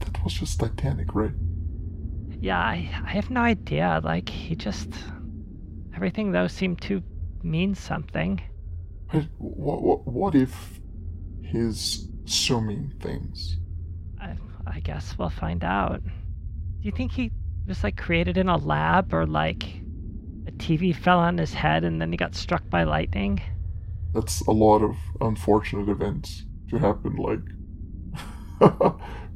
[0.00, 1.32] that was just Titanic, right?
[2.40, 4.00] yeah, I, I have no idea.
[4.04, 4.90] Like, he just.
[5.96, 7.02] Everything, though, seemed to
[7.44, 8.40] mean something.
[9.38, 10.80] What, what, what if
[11.42, 13.58] he's assuming things?
[14.20, 14.36] I,
[14.66, 16.02] I guess we'll find out.
[16.04, 16.10] Do
[16.82, 17.30] you think he
[17.68, 19.64] was, like, created in a lab or, like,
[20.46, 23.40] a TV fell on his head and then he got struck by lightning?
[24.12, 27.40] That's a lot of unfortunate events to happen, like,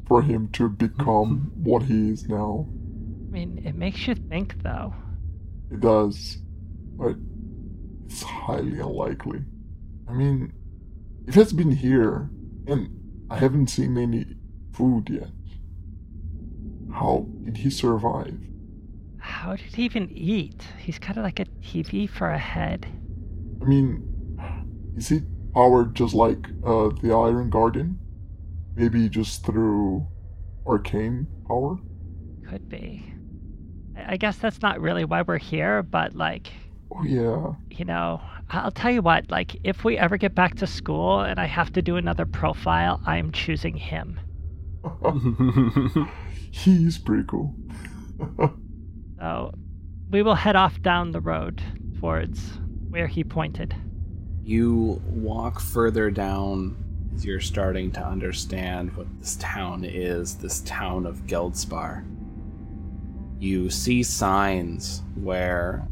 [0.08, 2.66] for him to become what he is now.
[3.28, 4.94] I mean, it makes you think, though.
[5.70, 6.38] It does,
[6.96, 7.16] but
[8.08, 9.40] it's highly unlikely.
[10.08, 10.52] I mean,
[11.26, 12.30] if it's been here
[12.66, 12.88] and
[13.30, 14.24] I haven't seen any
[14.72, 15.28] food yet,
[16.92, 18.38] how did he survive?
[19.18, 20.62] How did he even eat?
[20.78, 22.86] He's kind of like a TV for a head.
[23.60, 24.02] I mean,
[24.96, 25.20] is he
[25.52, 27.98] powered just like uh, the Iron Garden?
[28.74, 30.06] Maybe just through
[30.66, 31.76] arcane power?
[32.48, 33.12] Could be.
[33.96, 36.48] I guess that's not really why we're here, but like,
[37.04, 37.52] yeah.
[37.70, 38.20] you know,
[38.50, 41.72] I'll tell you what, like, if we ever get back to school and I have
[41.74, 44.20] to do another profile, I'm choosing him.
[46.50, 47.54] He's pretty cool.
[49.20, 49.52] So
[50.10, 51.60] we will head off down the road
[51.98, 52.40] towards
[52.88, 53.74] where he pointed.
[54.44, 56.76] You walk further down
[57.14, 62.04] as you're starting to understand what this town is, this town of Geldspar.
[63.40, 65.86] You see signs where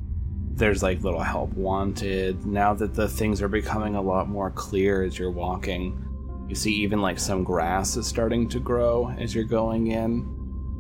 [0.57, 2.47] there's like little help wanted.
[2.47, 6.03] Now that the things are becoming a lot more clear as you're walking,
[6.49, 10.33] you see even like some grass is starting to grow as you're going in.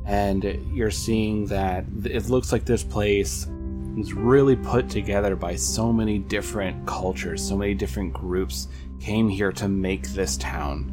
[0.07, 3.47] And you're seeing that it looks like this place
[3.97, 8.68] was really put together by so many different cultures, so many different groups
[9.01, 10.93] came here to make this town.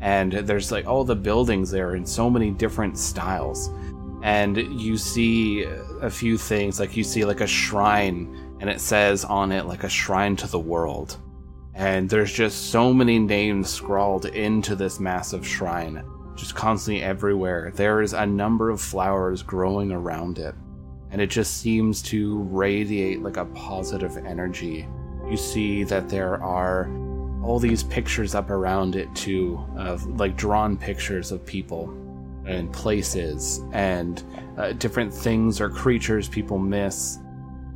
[0.00, 3.70] And there's like all the buildings there in so many different styles.
[4.22, 5.64] And you see
[6.00, 9.84] a few things, like you see like a shrine, and it says on it like
[9.84, 11.18] a shrine to the world.
[11.74, 16.02] And there's just so many names scrawled into this massive shrine,
[16.34, 17.72] just constantly everywhere.
[17.74, 20.54] There is a number of flowers growing around it
[21.10, 24.86] and it just seems to radiate like a positive energy.
[25.28, 26.90] You see that there are
[27.42, 31.86] all these pictures up around it too, of like drawn pictures of people
[32.48, 34.24] and places and
[34.56, 37.18] uh, different things or creatures people miss.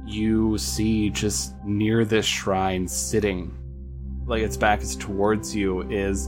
[0.04, 3.56] You see just near this shrine sitting,
[4.26, 6.26] like its back is towards you, is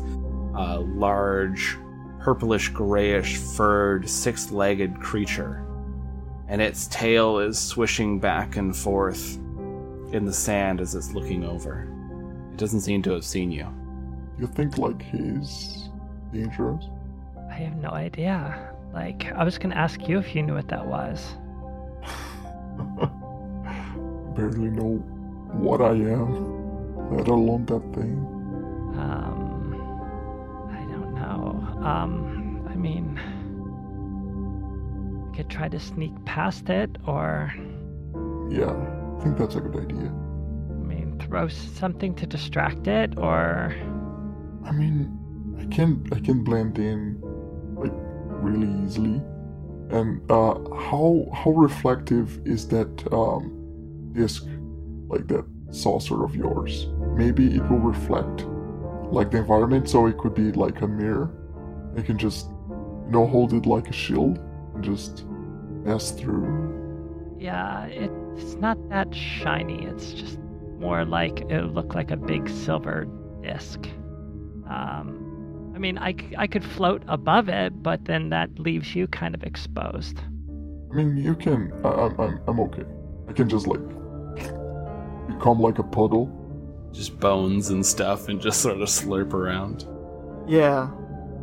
[0.54, 1.76] a large
[2.20, 5.66] purplish grayish furred six legged creature,
[6.48, 9.36] and its tail is swishing back and forth
[10.12, 11.88] in the sand as it's looking over.
[12.52, 13.66] It doesn't seem to have seen you.
[14.38, 15.88] You think like he's
[16.32, 16.84] dangerous?
[17.54, 18.72] I have no idea.
[18.92, 21.36] Like, I was gonna ask you if you knew what that was.
[24.34, 24.96] Barely know
[25.52, 28.18] what I am, let alone that thing.
[28.98, 29.76] Um,
[30.68, 31.60] I don't know.
[31.86, 33.20] Um, I mean,
[35.30, 37.54] we could try to sneak past it, or
[38.50, 38.74] Yeah,
[39.16, 40.08] I think that's a good idea.
[40.08, 43.72] I mean, throw something to distract it, or
[44.64, 45.16] I mean,
[45.60, 47.13] I can't, I can blend in
[48.44, 49.20] really easily.
[49.90, 53.52] And uh, how how reflective is that um,
[54.12, 54.44] disc,
[55.08, 56.88] like that saucer of yours?
[57.16, 58.46] Maybe it will reflect
[59.12, 61.30] like the environment, so it could be like a mirror.
[61.96, 62.48] I can just
[63.06, 64.38] you know hold it like a shield
[64.74, 65.24] and just
[65.84, 66.46] pass through.
[67.38, 69.84] yeah, it's not that shiny.
[69.86, 70.38] It's just
[70.78, 73.06] more like it would look like a big silver
[73.42, 73.86] disc.
[74.68, 75.23] Um,
[75.74, 79.42] I mean, I, I could float above it, but then that leaves you kind of
[79.42, 80.18] exposed.
[80.92, 81.72] I mean, you can.
[81.84, 82.84] I, I'm I'm I'm okay.
[83.28, 83.84] I can just like
[85.26, 86.40] become like a puddle.
[86.92, 89.84] Just bones and stuff, and just sort of slurp around.
[90.46, 90.90] Yeah.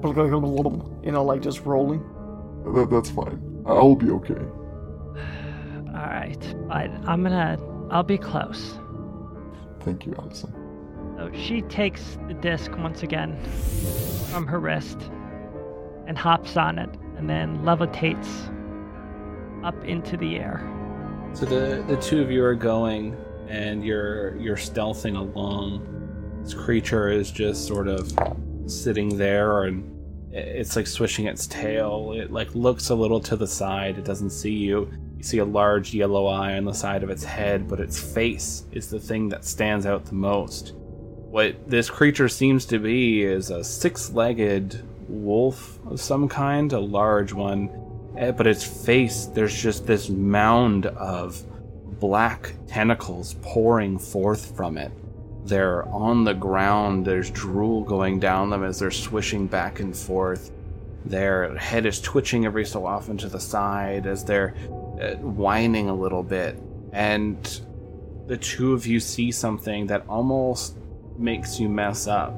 [0.01, 2.01] You know, like just rolling.
[2.73, 3.63] That, that's fine.
[3.65, 4.33] I'll be okay.
[4.35, 7.59] All right, but I'm gonna.
[7.89, 8.79] I'll be close.
[9.81, 10.60] Thank you, Allison.
[11.33, 13.37] She takes the disc once again
[14.31, 14.97] from her wrist
[16.07, 18.27] and hops on it, and then levitates
[19.63, 20.67] up into the air.
[21.33, 23.15] So the the two of you are going,
[23.47, 25.87] and you're you're stealthing along.
[26.43, 28.11] This creature is just sort of
[28.65, 29.87] sitting there, and
[30.33, 32.13] it's like swishing its tail.
[32.13, 33.97] It like looks a little to the side.
[33.97, 34.91] It doesn't see you.
[35.17, 38.65] You see a large yellow eye on the side of its head, but its face
[38.71, 40.73] is the thing that stands out the most.
[41.31, 47.33] What this creature seems to be is a six-legged wolf of some kind, a large
[47.33, 47.69] one,
[48.17, 51.43] Eh, but its face, there's just this mound of
[51.99, 54.91] black tentacles pouring forth from it.
[55.45, 60.51] They're on the ground, there's drool going down them as they're swishing back and forth.
[61.05, 64.53] Their head is twitching every so often to the side as they're
[65.01, 66.61] uh, whining a little bit.
[66.91, 67.37] And
[68.27, 70.75] the two of you see something that almost
[71.17, 72.33] makes you mess up.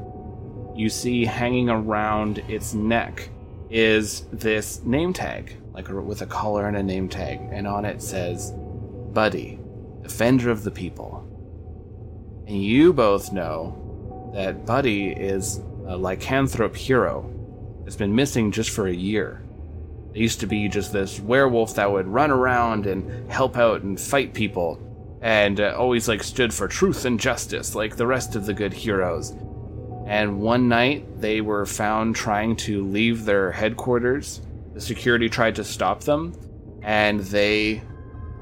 [0.76, 3.30] You see hanging around its neck
[3.70, 8.02] is this name tag, like with a collar and a name tag, and on it
[8.02, 8.54] says,
[9.14, 9.60] Buddy,
[10.02, 11.28] Defender of the People.
[12.48, 15.58] And you both know that Buddy is
[15.88, 17.30] a lycanthrope hero
[17.84, 19.44] that's been missing just for a year.
[20.14, 24.00] It used to be just this werewolf that would run around and help out and
[24.00, 24.80] fight people,
[25.24, 28.74] and uh, always like stood for truth and justice, like the rest of the good
[28.74, 29.34] heroes.
[30.06, 34.42] And one night, they were found trying to leave their headquarters.
[34.74, 36.34] The security tried to stop them,
[36.82, 37.82] and they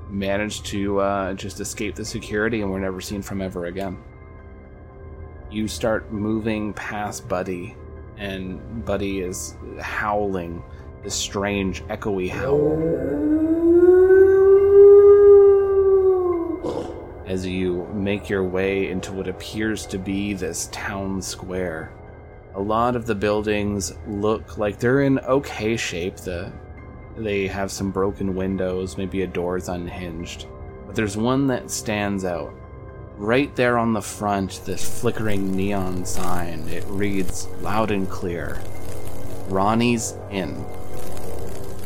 [0.09, 3.99] managed to uh, just escape the security and were never seen from ever again.
[5.51, 7.75] You start moving past Buddy,
[8.17, 10.63] and Buddy is howling
[11.03, 13.61] this strange, echoey howl
[17.32, 21.89] as you make your way into what appears to be this town square.
[22.55, 26.17] A lot of the buildings look like they're in okay shape.
[26.17, 26.51] The
[27.15, 30.45] they have some broken windows, maybe a door's unhinged.
[30.86, 32.53] But there's one that stands out.
[33.15, 36.67] Right there on the front, this flickering neon sign.
[36.67, 38.61] It reads loud and clear
[39.47, 40.65] Ronnie's Inn.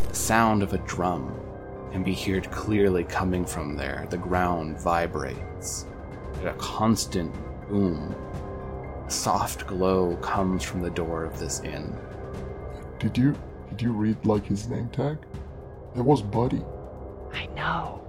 [0.07, 1.44] The sound of a drum
[1.95, 4.05] can be heard clearly coming from there.
[4.09, 5.85] The ground vibrates.
[6.43, 7.33] A constant
[7.69, 8.13] boom.
[9.07, 11.97] A soft glow comes from the door of this inn.
[12.99, 13.33] Did you
[13.69, 15.19] did you read like his name tag?
[15.95, 16.65] It was Buddy.
[17.31, 18.05] I know.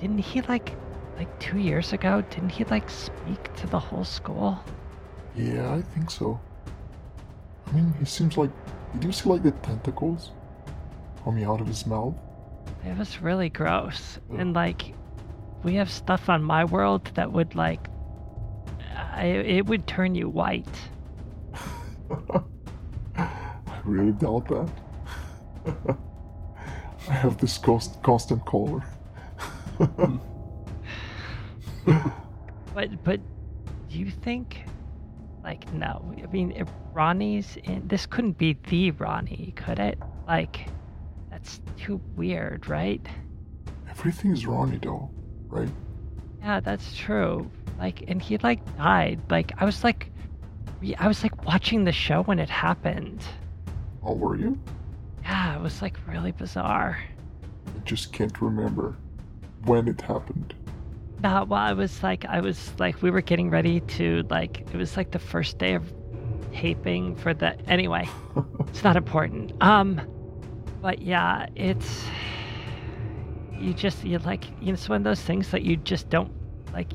[0.00, 0.72] Didn't he like,
[1.18, 2.24] like two years ago?
[2.30, 4.58] Didn't he like speak to the whole school?
[5.36, 6.40] Yeah, I think so.
[7.66, 8.50] I mean, he seems like.
[8.94, 10.30] Did you see like the tentacles
[11.22, 12.14] coming out of his mouth?
[12.84, 14.18] It was really gross.
[14.30, 14.56] And mm.
[14.56, 14.94] like,
[15.62, 17.88] we have stuff on my world that would like,
[19.12, 20.66] I, it would turn you white.
[23.16, 24.48] I really doubt
[25.66, 25.96] that.
[27.08, 28.82] I have this cost, constant color.
[32.78, 33.20] But but,
[33.90, 34.58] do you think,
[35.42, 36.14] like no.
[36.22, 39.98] I mean, if Ronnie's Inn, this couldn't be the Ronnie, could it?
[40.28, 40.68] Like,
[41.38, 43.00] that's too weird, right?
[43.88, 45.08] Everything's Ronnie though,
[45.48, 45.68] right?
[46.40, 47.48] Yeah, that's true.
[47.78, 49.20] Like, and he like died.
[49.30, 50.10] Like, I was like,
[50.98, 53.22] I was like watching the show when it happened.
[54.02, 54.58] Oh, were you?
[55.22, 56.98] Yeah, it was like really bizarre.
[57.66, 58.96] I just can't remember
[59.64, 60.54] when it happened.
[61.22, 64.76] No, well, I was like, I was like, we were getting ready to like, it
[64.76, 65.92] was like the first day of
[66.52, 67.56] taping for the.
[67.68, 68.08] Anyway,
[68.60, 69.52] it's not important.
[69.60, 70.00] Um,
[70.80, 72.04] but yeah, it's
[73.58, 76.32] you just you like it's one of those things that you just don't
[76.72, 76.92] like.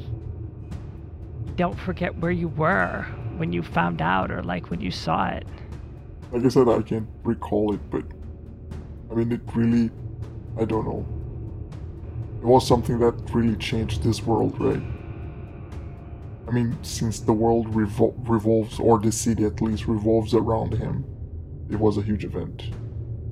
[1.55, 3.05] Don't forget where you were
[3.37, 5.45] when you found out, or like when you saw it.
[6.31, 8.03] Like I said, I can't recall it, but
[9.11, 9.91] I mean, it really,
[10.59, 11.05] I don't know.
[12.41, 14.81] It was something that really changed this world, right?
[16.47, 21.05] I mean, since the world revol- revolves, or the city at least revolves around him,
[21.69, 22.63] it was a huge event.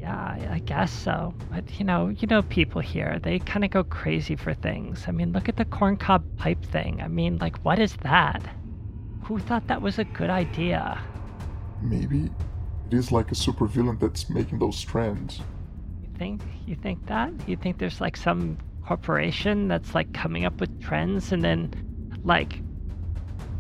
[0.01, 1.35] Yeah, I guess so.
[1.51, 5.05] But you know, you know, people here they kind of go crazy for things.
[5.07, 7.01] I mean, look at the corncob pipe thing.
[7.01, 8.41] I mean, like, what is that?
[9.25, 10.99] Who thought that was a good idea?
[11.79, 12.31] Maybe
[12.87, 15.39] it is like a supervillain that's making those trends.
[16.01, 16.41] You think?
[16.65, 17.31] You think that?
[17.47, 21.69] You think there's like some corporation that's like coming up with trends and then
[22.23, 22.63] like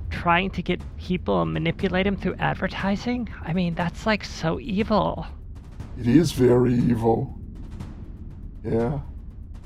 [0.09, 3.29] trying to get people and manipulate them through advertising?
[3.43, 5.27] I mean, that's like so evil.
[6.01, 7.37] It is very evil.
[8.63, 9.01] Yeah.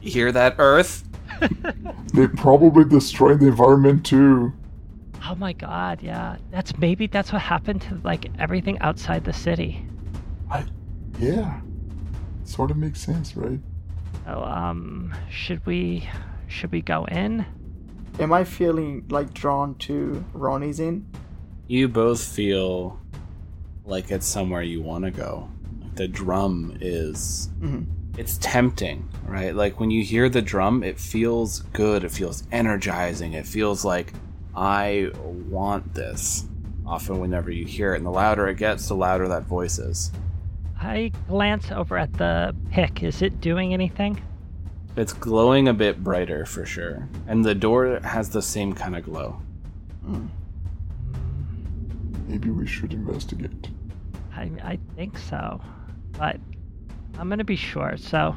[0.01, 1.07] You hear that, Earth?
[2.13, 4.53] They probably destroyed the environment too.
[5.25, 6.37] Oh my god, yeah.
[6.51, 9.85] That's maybe that's what happened to like everything outside the city.
[10.49, 10.65] I,
[11.19, 11.61] yeah.
[12.43, 13.59] Sort of makes sense, right?
[14.27, 16.09] Oh, um, should we
[16.47, 17.45] should we go in?
[18.19, 21.05] Am I feeling like drawn to Ronnie's Inn?
[21.67, 22.99] You both feel
[23.85, 25.49] like it's somewhere you want to go.
[25.95, 27.49] Like the drum is.
[27.61, 28.19] Mm-hmm.
[28.19, 29.55] It's tempting, right?
[29.55, 32.03] Like when you hear the drum, it feels good.
[32.03, 33.31] It feels energizing.
[33.31, 34.11] It feels like
[34.55, 36.45] I want this.
[36.85, 40.11] Often, whenever you hear it, and the louder it gets, the louder that voice is.
[40.79, 43.01] I glance over at the pick.
[43.01, 44.21] Is it doing anything?
[44.97, 49.05] It's glowing a bit brighter for sure, and the door has the same kind of
[49.05, 49.41] glow.
[50.05, 50.27] Mm.
[51.13, 52.27] Mm.
[52.27, 53.69] Maybe we should investigate.
[54.35, 55.59] I I think so,
[56.17, 56.39] but
[57.17, 57.95] I'm gonna be sure.
[57.97, 58.35] So,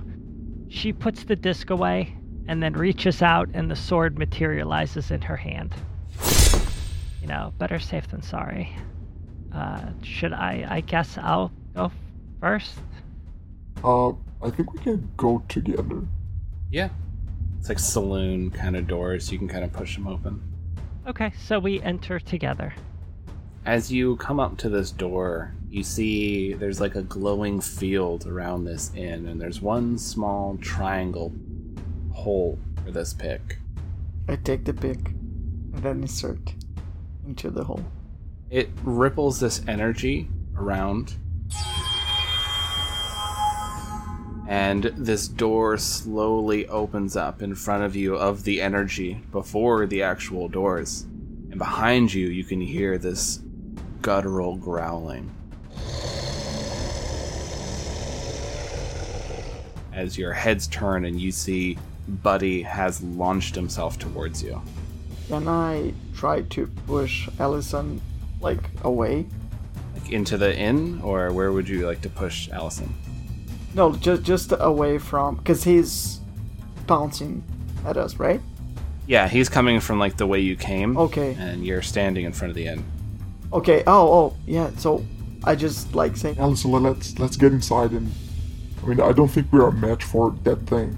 [0.68, 2.14] she puts the disc away
[2.46, 5.74] and then reaches out, and the sword materializes in her hand.
[7.20, 8.74] You know, better safe than sorry.
[9.52, 10.66] Uh, should I?
[10.68, 11.92] I guess I'll go
[12.40, 12.78] first.
[13.84, 14.10] Uh,
[14.42, 16.02] I think we can go together.
[16.70, 16.88] Yeah.
[17.58, 19.30] It's like saloon kind of doors.
[19.32, 20.40] You can kind of push them open.
[21.06, 22.74] Okay, so we enter together.
[23.66, 28.64] As you come up to this door, you see there's like a glowing field around
[28.64, 31.32] this inn, and there's one small triangle
[32.12, 33.58] hole for this pick.
[34.28, 36.54] I take the pick and then insert
[37.26, 37.84] into the hole.
[38.50, 41.14] It ripples this energy around.
[44.48, 50.02] And this door slowly opens up in front of you of the energy before the
[50.02, 51.02] actual doors.
[51.50, 53.42] And behind you, you can hear this
[54.00, 55.30] guttural growling.
[59.98, 61.76] As your heads turn and you see
[62.22, 64.62] Buddy has launched himself towards you.
[65.26, 68.00] Can I try to push Allison
[68.40, 69.26] like away?
[69.94, 72.94] Like into the inn, or where would you like to push Allison?
[73.74, 76.20] No, just just away from because he's
[76.86, 77.42] bouncing
[77.84, 78.40] at us, right?
[79.08, 80.96] Yeah, he's coming from like the way you came.
[80.96, 81.34] Okay.
[81.40, 82.84] And you're standing in front of the inn.
[83.52, 83.82] Okay.
[83.84, 84.70] Oh, oh, yeah.
[84.76, 85.04] So
[85.42, 88.12] I just like saying, Allison, let's let's get inside and.
[88.82, 90.96] I mean, I don't think we're a match for that thing.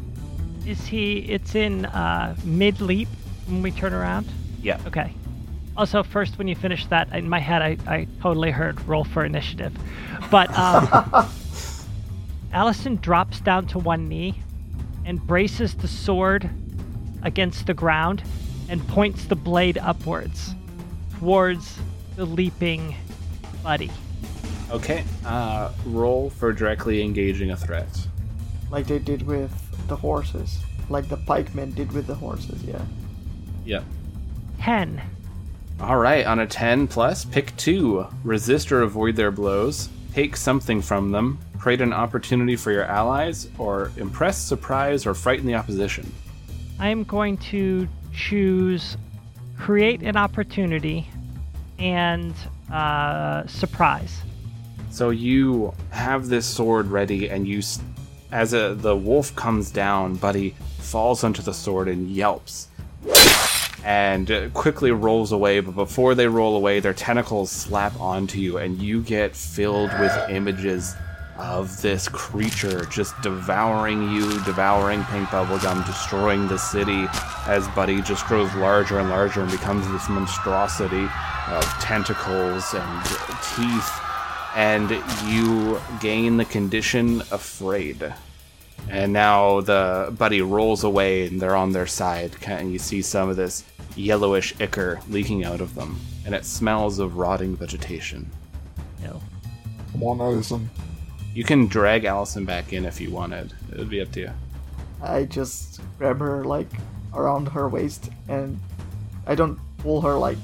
[0.66, 1.18] Is he?
[1.20, 3.08] It's in uh, mid leap
[3.46, 4.28] when we turn around.
[4.62, 4.80] Yeah.
[4.86, 5.14] Okay.
[5.76, 9.24] Also, first, when you finish that, in my head, I, I totally heard roll for
[9.24, 9.72] initiative.
[10.30, 11.28] But um,
[12.52, 14.42] Allison drops down to one knee
[15.04, 16.50] and braces the sword
[17.22, 18.22] against the ground
[18.68, 20.54] and points the blade upwards
[21.18, 21.78] towards
[22.16, 22.94] the leaping
[23.62, 23.90] buddy.
[24.70, 25.04] Okay.
[25.24, 27.88] Uh, roll for directly engaging a threat.
[28.70, 29.50] like they did with
[29.88, 32.62] the horses, like the pikemen did with the horses.
[32.62, 32.82] Yeah.
[33.64, 33.84] Yep.
[34.60, 35.02] 10.
[35.80, 36.24] All right.
[36.26, 38.06] On a 10 plus, pick two.
[38.24, 39.88] Resist or avoid their blows.
[40.14, 41.38] Take something from them.
[41.58, 46.10] Create an opportunity for your allies, or impress, surprise, or frighten the opposition.
[46.78, 48.96] I'm going to choose
[49.58, 51.06] create an opportunity
[51.78, 52.34] and
[52.72, 54.22] uh, surprise.
[54.90, 57.62] So you have this sword ready, and you,
[58.32, 62.68] as a, the wolf comes down, Buddy falls onto the sword and yelps,
[63.84, 65.60] and quickly rolls away.
[65.60, 70.12] But before they roll away, their tentacles slap onto you, and you get filled with
[70.28, 70.94] images
[71.38, 77.06] of this creature just devouring you, devouring Pink Bubblegum, destroying the city.
[77.46, 81.08] As Buddy just grows larger and larger and becomes this monstrosity
[81.48, 83.06] of tentacles and
[83.56, 84.00] teeth
[84.54, 84.90] and
[85.26, 88.12] you gain the condition afraid.
[88.88, 93.28] And now the buddy rolls away and they're on their side, and you see some
[93.28, 93.64] of this
[93.96, 98.30] yellowish ichor leaking out of them, and it smells of rotting vegetation.
[99.02, 99.20] No.
[99.92, 100.70] Come on, Allison.
[101.34, 103.52] You can drag Allison back in if you wanted.
[103.70, 104.30] It would be up to you.
[105.02, 106.68] I just grab her like
[107.14, 108.58] around her waist and
[109.26, 110.38] I don't pull her like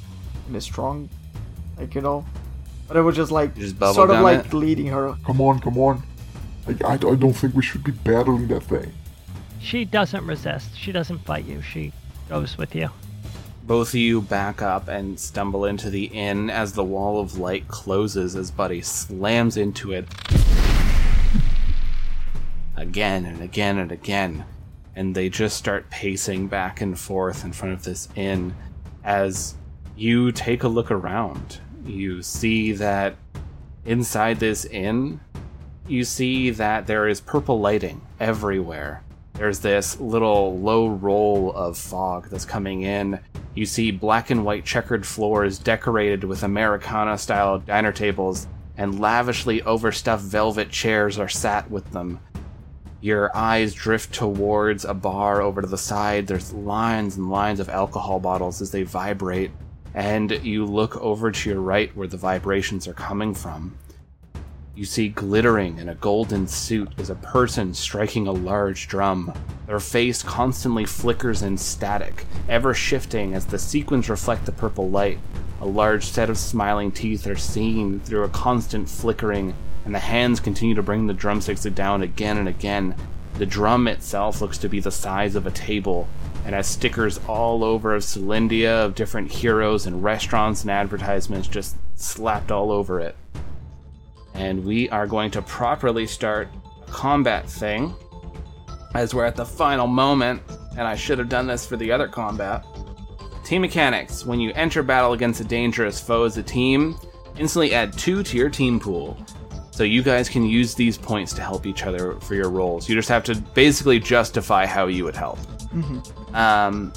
[0.49, 1.09] in a strong,
[1.79, 2.25] like you know,
[2.89, 4.53] but I was just like just sort of like it?
[4.53, 5.17] leading her.
[5.25, 6.03] Come on, come on.
[6.67, 8.93] I, I, I don't think we should be battling that thing.
[9.61, 10.77] She doesn't resist.
[10.77, 11.63] She doesn't fight you.
[11.63, 11.93] She
[12.29, 12.91] goes with you.
[13.65, 17.67] Both of you back up and stumble into the inn as the wall of light
[17.67, 20.07] closes as Buddy slams into it
[22.77, 24.45] again and again and again.
[24.95, 28.55] And they just start pacing back and forth in front of this inn
[29.03, 29.57] as
[29.97, 31.61] you take a look around.
[31.87, 33.17] You see that
[33.85, 35.21] inside this inn,
[35.87, 39.03] you see that there is purple lighting everywhere.
[39.35, 43.21] There's this little low roll of fog that's coming in.
[43.55, 49.63] You see black and white checkered floors decorated with Americana style diner tables, and lavishly
[49.63, 52.19] overstuffed velvet chairs are sat with them.
[53.01, 56.27] Your eyes drift towards a bar over to the side.
[56.27, 59.51] There's lines and lines of alcohol bottles as they vibrate,
[59.97, 63.77] and you look over to your right where the vibrations are coming from.
[64.75, 69.33] You see glittering in a golden suit is a person striking a large drum.
[69.67, 75.19] Their face constantly flickers in static, ever shifting as the sequins reflect the purple light.
[75.63, 79.55] A large set of smiling teeth are seen through a constant flickering,
[79.87, 82.95] and the hands continue to bring the drumsticks down again and again.
[83.39, 86.07] The drum itself looks to be the size of a table,
[86.47, 91.77] and has stickers all over of Celindia, of different heroes and restaurants and advertisements just
[91.97, 93.17] slapped all over it.
[94.33, 96.49] And we are going to properly start
[96.87, 97.93] a combat thing
[98.95, 100.41] as we're at the final moment
[100.79, 102.65] and i should have done this for the other combat.
[103.45, 104.25] Team mechanics.
[104.25, 106.97] When you enter battle against a dangerous foe as a team
[107.39, 109.19] instantly add two to your team pool.
[109.73, 112.89] So you guys can use these points to help each other for your roles.
[112.89, 115.39] You just have to basically justify how you would help
[115.77, 116.26] mm-hmm.
[116.37, 116.93] Um,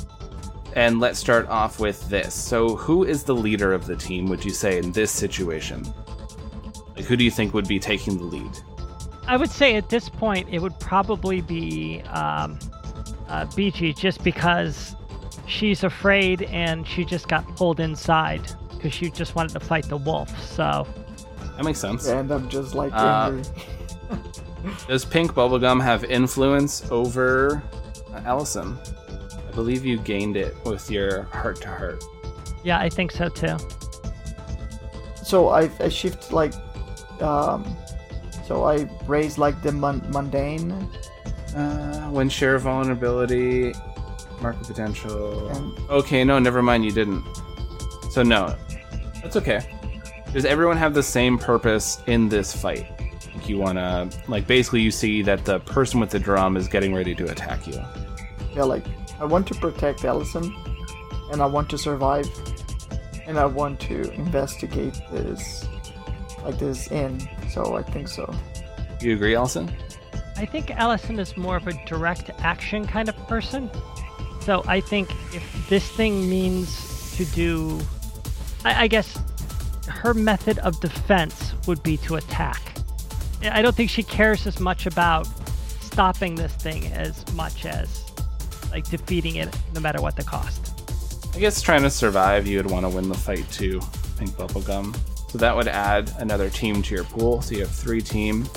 [0.75, 4.43] and let's start off with this so who is the leader of the team would
[4.45, 5.83] you say in this situation
[6.99, 8.51] like, who do you think would be taking the lead?
[9.25, 12.59] I would say at this point it would probably be um,
[13.29, 14.97] uh, Beachy, just because
[15.47, 19.95] she's afraid and she just got pulled inside because she just wanted to fight the
[19.95, 20.37] wolf.
[20.43, 20.85] So
[21.55, 22.05] That makes sense.
[22.09, 23.41] And I'm just like Uh.
[24.89, 27.63] Does pink bubblegum have influence over
[28.13, 28.77] uh, Allison?
[29.49, 32.03] I believe you gained it with your heart to heart.
[32.63, 33.57] yeah, I think so too.
[35.23, 36.53] So I I shift like,
[37.21, 37.65] um,
[38.47, 40.71] so I raise like the mun- mundane
[41.55, 43.73] Uh, when share vulnerability,
[44.41, 45.49] market potential.
[45.49, 47.23] and Okay, no, never mind, you didn't.
[48.11, 48.55] So, no.
[49.23, 49.61] That's okay.
[50.31, 52.85] Does everyone have the same purpose in this fight?
[53.33, 54.09] Like, you wanna.
[54.27, 57.65] Like, basically, you see that the person with the drum is getting ready to attack
[57.67, 57.81] you.
[58.55, 58.85] yeah, like
[59.19, 60.55] I want to protect Allison,
[61.31, 62.27] and I want to survive,
[63.25, 65.67] and I want to investigate this,
[66.43, 67.27] like this inn.
[67.51, 68.33] So I think so.
[69.01, 69.71] You agree, Allison?
[70.37, 73.69] I think Allison is more of a direct action kind of person.
[74.41, 77.79] So I think if this thing means to do,
[78.63, 79.19] I, I guess
[79.87, 82.61] her method of defense would be to attack.
[83.43, 85.27] I don't think she cares as much about
[85.81, 88.08] stopping this thing as much as
[88.71, 90.73] like defeating it, no matter what the cost.
[91.35, 93.79] I guess trying to survive, you would want to win the fight too.
[94.17, 94.95] Pink bubblegum.
[95.31, 97.41] So that would add another team to your pool.
[97.41, 98.47] So you have three team.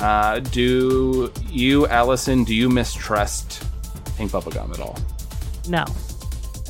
[0.00, 3.62] Uh, do you, Allison, do you mistrust
[4.16, 4.98] Pink bubblegum at all?
[5.68, 5.84] No,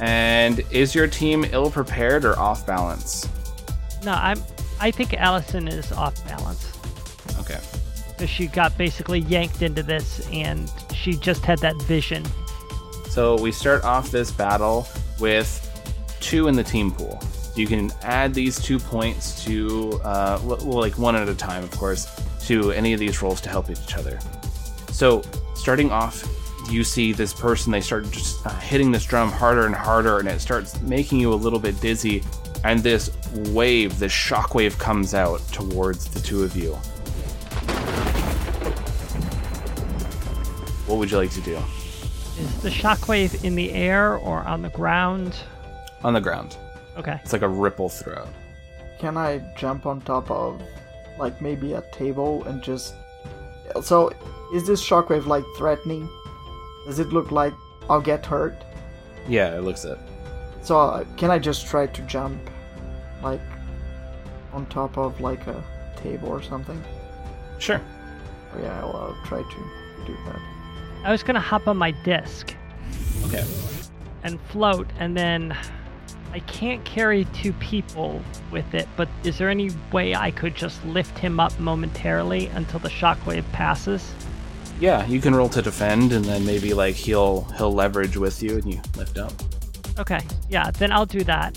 [0.01, 3.29] And is your team ill prepared or off balance?
[4.05, 4.39] no, I'm.
[4.81, 6.71] I think Allison is off balance.
[7.41, 7.59] Okay.
[8.19, 12.23] So she got basically yanked into this, and she just had that vision.
[13.15, 14.89] So we start off this battle
[15.21, 15.61] with
[16.19, 17.23] two in the team pool.
[17.55, 21.71] You can add these two points to, uh, well, like one at a time, of
[21.71, 22.09] course,
[22.49, 24.19] to any of these rolls to help each other.
[24.91, 25.23] So
[25.55, 26.29] starting off,
[26.69, 30.27] you see this person, they start just uh, hitting this drum harder and harder, and
[30.27, 32.25] it starts making you a little bit dizzy.
[32.65, 33.13] And this
[33.53, 36.73] wave, this shockwave comes out towards the two of you.
[40.89, 41.63] What would you like to do?
[42.39, 45.37] Is the shockwave in the air or on the ground?
[46.03, 46.57] On the ground.
[46.97, 47.19] Okay.
[47.23, 48.29] It's like a ripple throughout.
[48.99, 50.61] Can I jump on top of,
[51.19, 52.95] like, maybe a table and just.
[53.83, 54.11] So,
[54.53, 56.09] is this shockwave, like, threatening?
[56.87, 57.55] Does it look like
[57.89, 58.57] I'll get hurt?
[59.29, 59.99] Yeah, it looks it.
[60.63, 62.39] So, uh, can I just try to jump,
[63.23, 63.41] like,
[64.53, 65.63] on top of, like, a
[65.97, 66.83] table or something?
[67.59, 67.81] Sure.
[68.55, 70.41] Oh, yeah, I'll, I'll try to do that.
[71.05, 72.55] I was gonna hop on my disc
[73.27, 73.45] Okay.
[74.23, 75.57] and float, and then
[76.33, 78.89] I can't carry two people with it.
[78.97, 83.45] But is there any way I could just lift him up momentarily until the shockwave
[83.53, 84.13] passes?
[84.81, 88.57] Yeah, you can roll to defend, and then maybe like he'll he'll leverage with you,
[88.57, 89.33] and you lift up.
[89.99, 91.57] Okay, yeah, then I'll do that.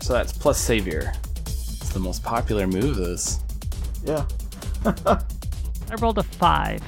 [0.00, 1.12] So that's plus savior.
[1.46, 2.96] It's the most popular move.
[2.96, 3.40] This.
[4.04, 4.24] Yeah.
[4.84, 6.82] I rolled a five.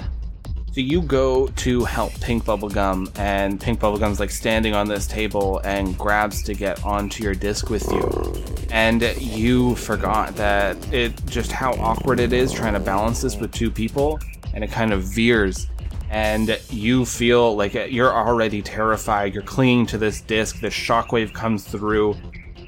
[0.73, 5.61] So you go to help Pink Bubblegum, and Pink Bubblegum's like standing on this table
[5.64, 8.43] and grabs to get onto your disc with you.
[8.70, 13.53] And you forgot that it just how awkward it is trying to balance this with
[13.53, 14.18] two people,
[14.55, 15.68] and it kind of veers.
[16.09, 19.35] And you feel like you're already terrified.
[19.35, 20.61] You're clinging to this disc.
[20.61, 22.16] This shockwave comes through.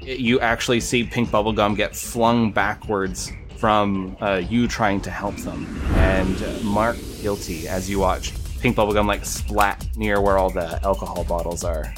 [0.01, 5.65] You actually see Pink Bubblegum get flung backwards from uh, you trying to help them.
[5.95, 11.23] And Mark guilty as you watch Pink Bubblegum like splat near where all the alcohol
[11.23, 11.93] bottles are.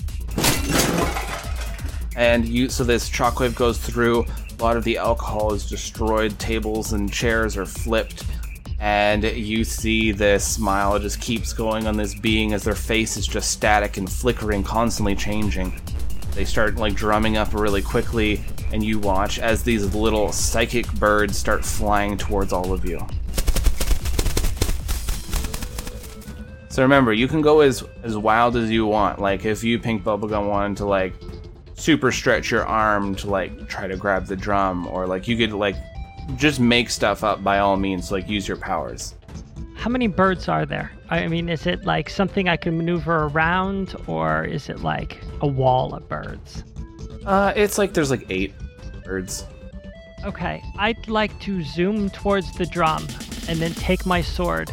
[2.15, 4.25] And you, so this shockwave goes through.
[4.59, 6.37] A lot of the alcohol is destroyed.
[6.39, 8.23] Tables and chairs are flipped.
[8.79, 13.27] And you see this smile just keeps going on this being as their face is
[13.27, 15.79] just static and flickering, constantly changing.
[16.33, 21.37] They start like drumming up really quickly, and you watch as these little psychic birds
[21.37, 22.99] start flying towards all of you.
[26.69, 29.19] So remember, you can go as as wild as you want.
[29.19, 31.15] Like if you Pink Bubblegum wanted to like
[31.73, 35.53] super stretch your arm to like try to grab the drum, or like you could
[35.53, 35.75] like
[36.35, 38.11] just make stuff up by all means.
[38.11, 39.15] Like use your powers.
[39.75, 40.91] How many birds are there?
[41.09, 45.47] I mean, is it like something I can maneuver around, or is it like a
[45.47, 46.63] wall of birds?
[47.27, 48.53] Uh, it's like there's like eight
[49.03, 49.45] birds.
[50.25, 53.05] Okay, I'd like to zoom towards the drum
[53.49, 54.71] and then take my sword,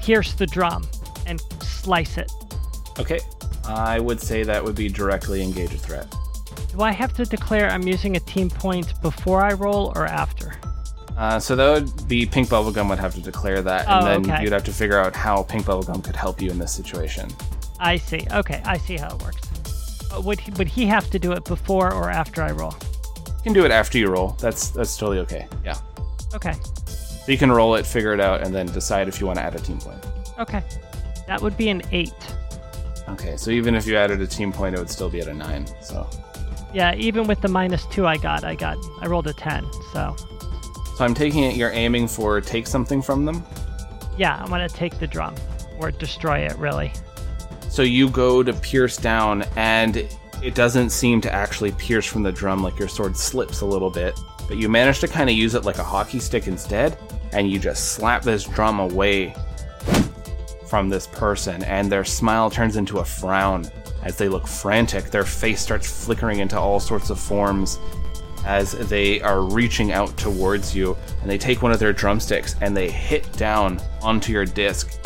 [0.00, 0.88] pierce the drum,
[1.26, 2.30] and slice it.
[2.98, 3.20] Okay,
[3.66, 6.06] I would say that would be directly engage a threat.
[6.72, 10.54] Do I have to declare I'm using a team point before I roll or after?
[11.16, 14.30] Uh, so that would be Pink Bubblegum would have to declare that, and Oh, then
[14.32, 14.42] okay.
[14.44, 17.28] you'd have to figure out how Pink Bubblegum could help you in this situation.
[17.80, 18.26] I see.
[18.32, 19.49] Okay, I see how it works.
[20.14, 22.74] Uh, would he, would he have to do it before or after I roll?
[23.26, 24.36] You can do it after you roll.
[24.40, 25.46] That's that's totally okay.
[25.64, 25.76] Yeah.
[26.34, 26.54] Okay.
[26.86, 29.42] So you can roll it, figure it out, and then decide if you want to
[29.42, 30.04] add a team point.
[30.38, 30.62] Okay.
[31.26, 32.12] That would be an eight.
[33.08, 35.34] Okay, so even if you added a team point, it would still be at a
[35.34, 35.66] nine.
[35.82, 36.08] So,
[36.72, 39.66] Yeah, even with the minus two I got, I got I rolled a ten.
[39.92, 40.14] So
[40.96, 41.56] so I'm taking it.
[41.56, 43.44] You're aiming for take something from them.
[44.16, 45.34] yeah, I'm gonna take the drum
[45.78, 46.56] or destroy it.
[46.58, 46.92] Really.
[47.70, 49.96] So you go to pierce down, and
[50.42, 52.64] it doesn't seem to actually pierce from the drum.
[52.64, 54.18] Like your sword slips a little bit,
[54.48, 56.98] but you manage to kind of use it like a hockey stick instead,
[57.32, 59.34] and you just slap this drum away
[60.66, 63.64] from this person, and their smile turns into a frown
[64.02, 65.04] as they look frantic.
[65.04, 67.78] Their face starts flickering into all sorts of forms
[68.44, 72.76] as they are reaching out towards you, and they take one of their drumsticks and
[72.76, 74.98] they hit down onto your disc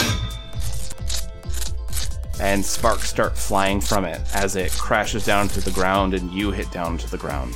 [2.45, 6.51] and sparks start flying from it as it crashes down to the ground and you
[6.51, 7.55] hit down to the ground.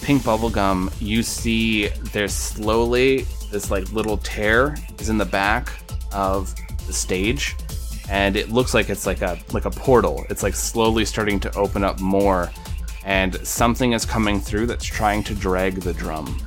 [0.00, 5.70] Pink bubblegum, you see there's slowly this like little tear is in the back
[6.12, 6.54] of
[6.86, 7.54] the stage
[8.08, 10.24] and it looks like it's like a like a portal.
[10.30, 12.50] It's like slowly starting to open up more
[13.04, 16.40] and something is coming through that's trying to drag the drum.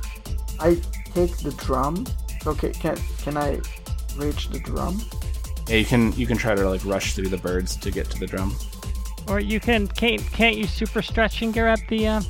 [0.58, 0.74] I
[1.14, 2.04] take the drum.
[2.44, 3.60] Okay, can can I
[4.16, 5.00] reach the drum?
[5.68, 8.18] Yeah, you can you can try to like rush through the birds to get to
[8.18, 8.54] the drum.
[9.28, 12.22] Or you can can't can't you super stretch and grab the uh,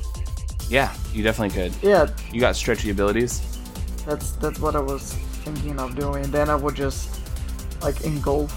[0.69, 1.73] Yeah, you definitely could.
[1.83, 3.41] Yeah, You got stretchy abilities.
[4.05, 5.13] that's that's what I was
[5.43, 6.29] thinking of doing.
[6.31, 7.19] Then I would just
[7.81, 8.51] like engulf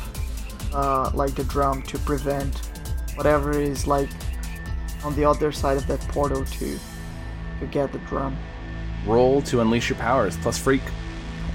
[0.74, 2.54] uh, like the drum to prevent
[3.14, 4.10] whatever is like
[5.04, 6.78] on the other side of that portal to
[7.60, 8.36] to get the drum.
[9.06, 10.82] Roll to unleash your powers plus freak.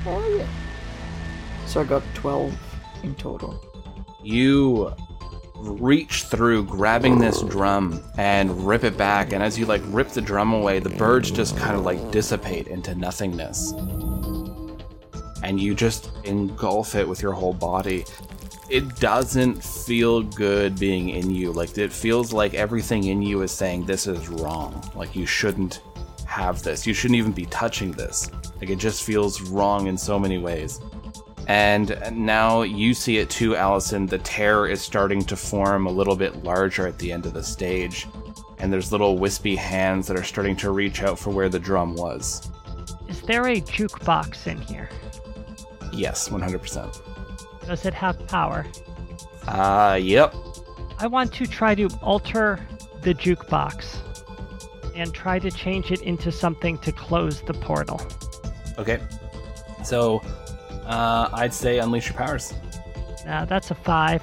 [0.07, 0.47] Oh yeah.
[1.67, 2.55] So I got 12
[3.03, 3.59] in total.
[4.23, 4.93] You
[5.55, 9.33] reach through, grabbing this drum and rip it back.
[9.33, 12.67] And as you like rip the drum away, the birds just kind of like dissipate
[12.67, 13.73] into nothingness.
[15.43, 18.05] And you just engulf it with your whole body.
[18.69, 21.51] It doesn't feel good being in you.
[21.51, 24.83] Like, it feels like everything in you is saying this is wrong.
[24.93, 25.81] Like, you shouldn't
[26.27, 26.85] have this.
[26.85, 28.29] You shouldn't even be touching this.
[28.61, 30.81] Like, it just feels wrong in so many ways.
[31.49, 34.05] And now you see it too, Allison.
[34.05, 37.41] The tear is starting to form a little bit larger at the end of the
[37.41, 38.07] stage.
[38.59, 41.95] And there's little wispy hands that are starting to reach out for where the drum
[41.95, 42.51] was.
[43.07, 44.91] Is there a jukebox in here?
[45.91, 47.01] Yes, 100%.
[47.65, 48.67] Does it have power?
[49.47, 50.35] Uh, yep.
[50.99, 52.59] I want to try to alter
[53.01, 53.97] the jukebox
[54.93, 57.99] and try to change it into something to close the portal.
[58.77, 58.99] Okay.
[59.83, 60.21] So,
[60.89, 62.53] uh, I'd say unleash your powers.
[63.27, 64.21] Uh, that's a five.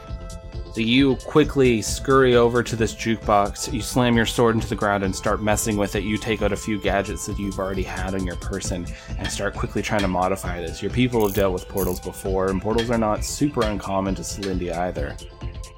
[0.77, 3.73] So you quickly scurry over to this jukebox.
[3.73, 6.05] You slam your sword into the ground and start messing with it.
[6.05, 8.87] You take out a few gadgets that you've already had on your person
[9.17, 10.83] and start quickly trying to modify this.
[10.83, 14.77] Your people have dealt with portals before, and portals are not super uncommon to Celindia
[14.77, 15.17] either.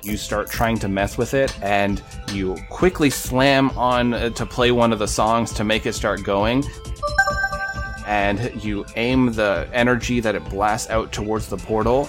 [0.02, 4.72] You start trying to mess with it, and you quickly slam on uh, to play
[4.72, 6.64] one of the songs to make it start going.
[8.08, 12.08] And you aim the energy that it blasts out towards the portal,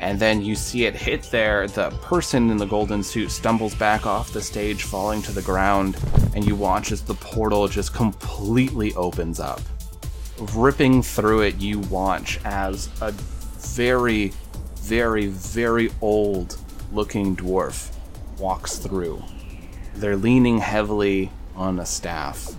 [0.00, 1.68] and then you see it hit there.
[1.68, 5.96] The person in the golden suit stumbles back off the stage, falling to the ground,
[6.34, 9.60] and you watch as the portal just completely opens up.
[10.54, 14.32] Ripping through it, you watch as a very,
[14.78, 16.56] very, very old
[16.92, 17.94] looking dwarf
[18.38, 19.22] walks through.
[19.94, 22.54] They're leaning heavily on a staff.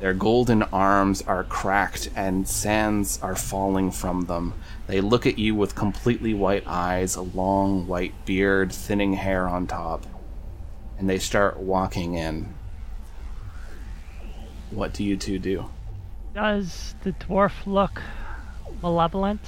[0.00, 4.54] Their golden arms are cracked and sands are falling from them.
[4.86, 9.66] They look at you with completely white eyes, a long white beard, thinning hair on
[9.66, 10.06] top,
[10.98, 12.54] and they start walking in.
[14.70, 15.68] What do you two do?
[16.32, 18.00] Does the dwarf look
[18.82, 19.40] malevolent?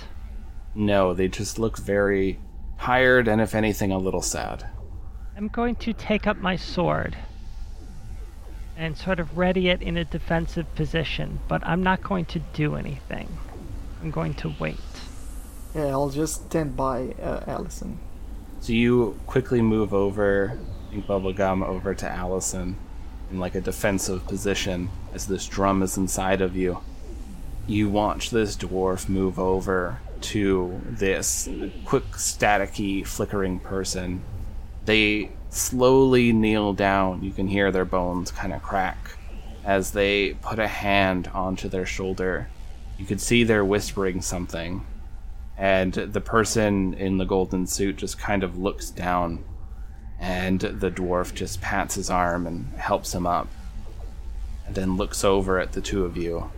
[0.75, 2.41] No, they just look very
[2.81, 4.69] tired and, if anything, a little sad.
[5.37, 7.17] I'm going to take up my sword
[8.81, 12.77] and sort of ready it in a defensive position, but I'm not going to do
[12.77, 13.29] anything.
[14.01, 14.79] I'm going to wait.
[15.75, 17.99] Yeah, I'll just stand by uh, Allison.
[18.61, 20.59] So you quickly move over,
[20.91, 22.77] Pink Bubblegum, over to Allison
[23.31, 26.81] in like a defensive position as this drum is inside of you.
[27.67, 31.51] You watch this dwarf move over to this
[31.85, 34.23] quick, staticky, flickering person.
[34.87, 37.23] They slowly kneel down.
[37.23, 39.17] You can hear their bones kind of crack
[39.65, 42.49] as they put a hand onto their shoulder.
[42.99, 44.87] You could see they're whispering something.
[45.59, 49.45] And the person in the golden suit just kind of looks down.
[50.19, 53.49] And the dwarf just pats his arm and helps him up.
[54.67, 56.51] And then looks over at the two of you.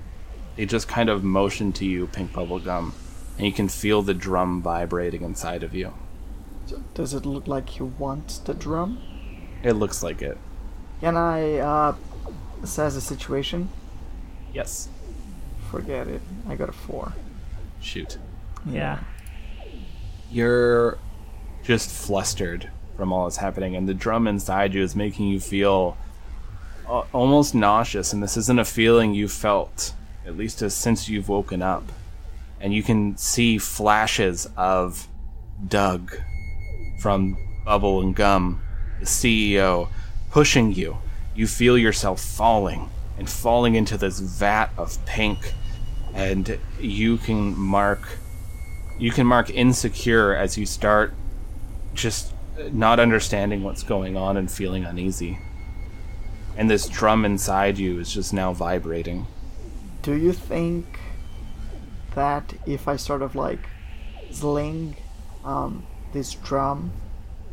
[0.57, 2.93] They just kind of motion to you, Pink Bubblegum.
[3.39, 5.95] And you can feel the drum vibrating inside of you.
[6.67, 8.99] So does it look like he wants the drum?
[9.63, 10.39] It looks like it.
[11.01, 11.95] Can I uh,
[12.63, 13.69] assess the situation?
[14.53, 14.89] Yes.
[15.71, 16.21] Forget it.
[16.49, 17.13] I got a four.
[17.81, 18.19] Shoot.
[18.67, 19.01] Yeah.
[20.31, 20.99] You're
[21.63, 25.97] just flustered from all that's happening, and the drum inside you is making you feel
[26.89, 28.13] uh, almost nauseous.
[28.13, 29.95] And this isn't a feeling you felt,
[30.27, 31.85] at least since you've woken up.
[32.61, 35.09] And you can see flashes of
[35.67, 36.17] Doug
[36.99, 38.63] from Bubble and Gum,
[39.01, 39.89] the CEO,
[40.31, 40.99] pushing you.
[41.35, 45.55] You feel yourself falling and falling into this vat of pink,
[46.15, 48.19] and you can mark
[48.99, 51.13] you can mark insecure as you start
[51.95, 52.33] just
[52.71, 55.39] not understanding what's going on and feeling uneasy.
[56.57, 59.27] And this drum inside you is just now vibrating.
[60.03, 61.01] Do you think
[62.15, 63.69] that if I sort of like
[64.31, 64.97] sling
[65.45, 66.93] um, this drum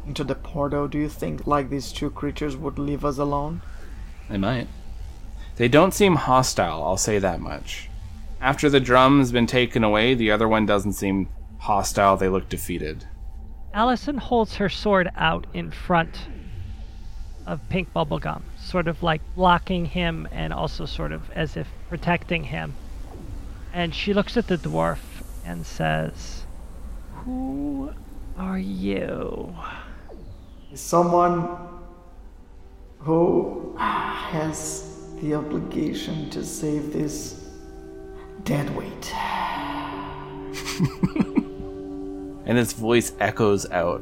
[0.06, 3.61] into the portal, do you think like these two creatures would leave us alone?
[4.30, 4.68] They might.
[5.57, 7.90] They don't seem hostile, I'll say that much.
[8.41, 11.27] After the drum has been taken away, the other one doesn't seem
[11.60, 13.06] hostile, they look defeated.
[13.73, 16.27] Allison holds her sword out in front
[17.45, 22.45] of Pink Bubblegum, sort of like blocking him and also sort of as if protecting
[22.45, 22.73] him.
[23.73, 24.99] And she looks at the dwarf
[25.45, 26.45] and says,
[27.26, 27.91] Who
[28.40, 29.56] are you?
[30.74, 31.57] someone
[32.99, 37.49] who has the obligation to save this
[38.44, 39.14] dead weight.
[42.45, 44.02] And his voice echoes out.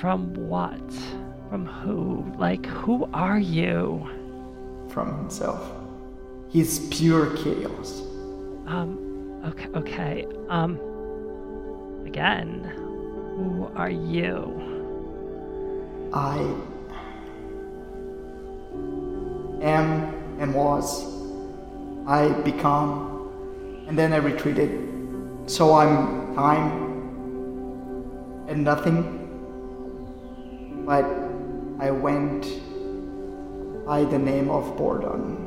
[0.00, 0.80] From what?
[1.50, 2.24] From who?
[2.38, 4.08] Like, who are you?
[4.88, 5.70] from himself.
[6.48, 8.00] He's pure chaos.
[8.66, 10.26] Um, okay, okay.
[10.48, 10.80] Um,
[12.06, 12.72] again,
[13.38, 14.34] who are you?
[16.12, 16.38] I
[19.62, 21.06] am and was.
[22.06, 24.70] I become, and then I retreated.
[25.46, 26.88] So I'm time
[28.48, 28.98] and nothing.
[30.84, 31.04] But
[31.78, 32.46] I went
[33.86, 35.46] by the name of Bordon.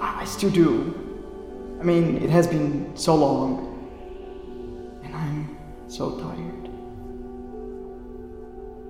[0.00, 0.94] Ah, I still do.
[1.80, 3.50] I mean, it has been so long,
[5.04, 5.56] and I'm
[5.86, 6.55] so tired.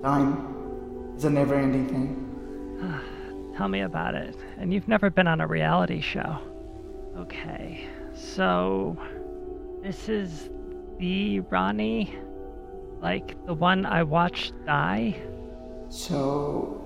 [0.01, 3.53] Time is a never ending thing.
[3.57, 4.35] Tell me about it.
[4.57, 6.37] And you've never been on a reality show.
[7.17, 8.95] Okay, so
[9.81, 10.49] this is
[10.99, 12.15] the Ronnie?
[13.01, 15.15] Like the one I watched die?
[15.89, 16.85] So,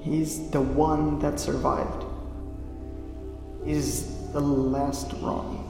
[0.00, 2.04] he's the one that survived.
[3.64, 5.60] He's the last Ronnie.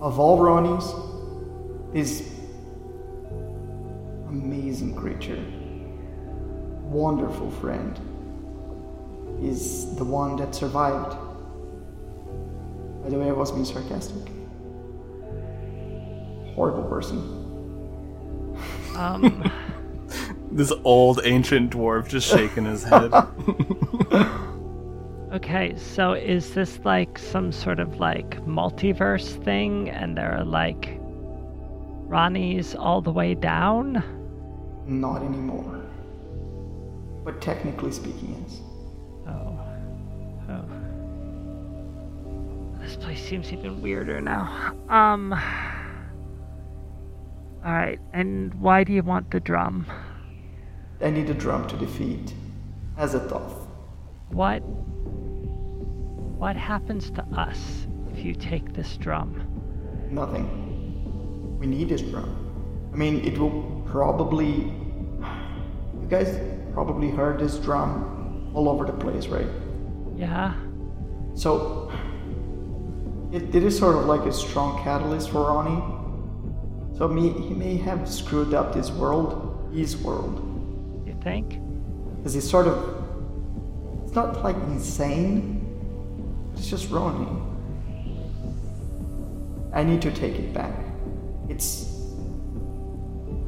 [0.00, 2.28] Of all Ronnies, this
[4.28, 5.44] amazing creature,
[6.90, 7.98] wonderful friend,
[9.40, 11.16] is the one that survived.
[13.02, 14.30] By the way, I was being sarcastic.
[16.54, 17.18] Horrible person.
[18.96, 19.50] Um,
[20.52, 23.12] This old ancient dwarf just shaking his head.
[25.32, 30.98] okay, so is this like some sort of like multiverse thing and there are like
[32.08, 34.02] Ronnies all the way down?
[34.86, 35.79] Not anymore.
[37.30, 38.60] But technically speaking, yes.
[39.28, 39.56] Oh.
[40.48, 40.64] Oh.
[42.80, 44.74] This place seems even weirder now.
[44.88, 45.32] Um.
[47.64, 49.86] Alright, and why do you want the drum?
[51.00, 52.34] I need a drum to defeat
[52.98, 53.68] Azathoth.
[54.30, 54.58] What.
[56.36, 59.46] What happens to us if you take this drum?
[60.10, 61.58] Nothing.
[61.60, 62.90] We need this drum.
[62.92, 64.72] I mean, it will probably.
[66.00, 69.46] You guys probably heard this drum all over the place, right?
[70.16, 70.54] Yeah?
[71.34, 71.90] So,
[73.32, 75.82] it, it is sort of like a strong catalyst for Ronnie.
[76.98, 80.36] So me, he may have screwed up this world, his world,
[81.06, 81.58] You think?
[82.16, 82.96] because he's sort of.
[84.04, 85.64] It's not like insane.
[86.54, 87.28] It's just Ronnie.
[89.72, 90.74] I need to take it back.
[91.48, 91.86] It's.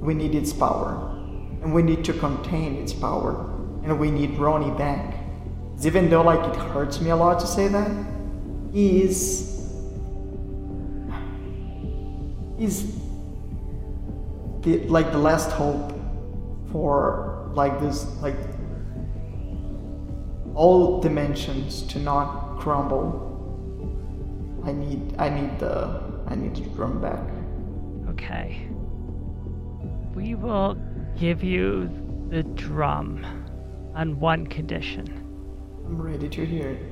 [0.01, 1.12] We need its power.
[1.63, 3.49] And we need to contain its power.
[3.85, 5.19] And we need Ronnie back.
[5.85, 7.91] even though, like, it hurts me a lot to say that,
[8.73, 9.49] he is.
[12.59, 13.01] He's.
[14.63, 15.93] The, like, the last hope
[16.71, 18.37] for, like, this, like,
[20.55, 23.29] all dimensions to not crumble.
[24.65, 27.27] I need I need the I need the drum back.
[28.11, 28.69] Okay.
[30.15, 30.77] We will
[31.19, 31.89] give you
[32.31, 33.25] the drum
[33.95, 35.07] on one condition.
[35.87, 36.83] I'm ready to hear it.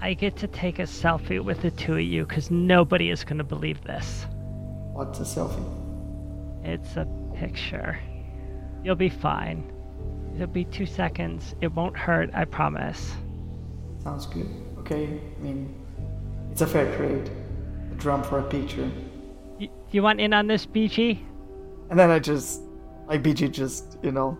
[0.00, 3.38] I get to take a selfie with the two of you because nobody is going
[3.38, 4.26] to believe this.
[4.92, 5.64] What's a selfie?
[6.64, 7.98] It's a picture.
[8.84, 9.72] You'll be fine.
[10.34, 11.54] It'll be two seconds.
[11.60, 13.12] It won't hurt, I promise.
[14.02, 14.48] Sounds good.
[14.78, 15.74] Okay, I mean
[16.52, 17.30] it's a fair trade.
[17.92, 18.90] A drum for a picture.
[19.60, 21.18] Y- you want in on this, BG?
[21.90, 22.62] And then I just
[23.08, 24.36] like BG just, you know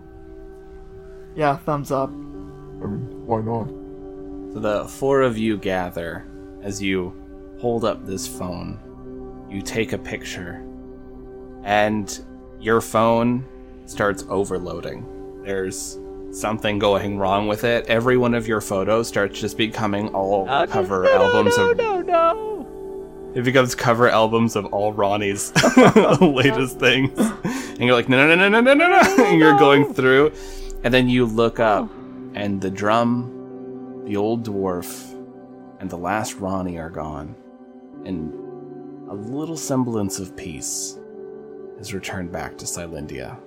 [1.35, 2.11] Yeah, thumbs up.
[2.11, 3.69] I mean, why not?
[4.53, 6.27] So the four of you gather
[6.63, 7.13] as you
[7.61, 8.79] hold up this phone.
[9.51, 10.65] You take a picture,
[11.65, 12.25] and
[12.61, 13.47] your phone
[13.87, 15.43] starts overloading.
[15.43, 15.99] There's
[16.31, 17.87] something going wrong with it.
[17.87, 21.77] Every one of your photos starts just becoming all cover albums no, of.
[21.79, 22.48] no, no.
[23.39, 25.53] It becomes cover albums of all Ronnie's
[26.21, 29.95] latest things, and you're like, no, no, no, no, no, no, no, and you're going
[29.95, 30.33] through,
[30.83, 31.89] and then you look up,
[32.35, 35.15] and the drum the old dwarf
[35.79, 37.37] and the last Ronnie are gone,
[38.05, 38.33] and
[39.09, 40.99] a little semblance of peace
[41.77, 43.39] has returned back to Silendia.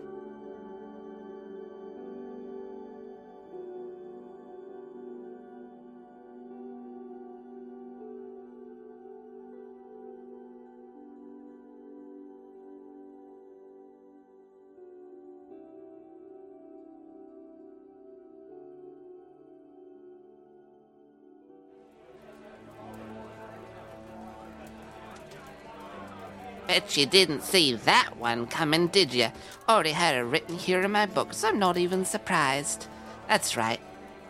[26.71, 29.27] Bet you didn't see that one coming, did you?
[29.67, 32.87] Already had it written here in my book, so I'm not even surprised.
[33.27, 33.81] That's right.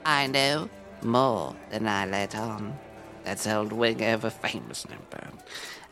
[0.03, 0.67] I know
[1.03, 2.79] more than I let on.
[3.23, 5.27] That's old wing over famous number.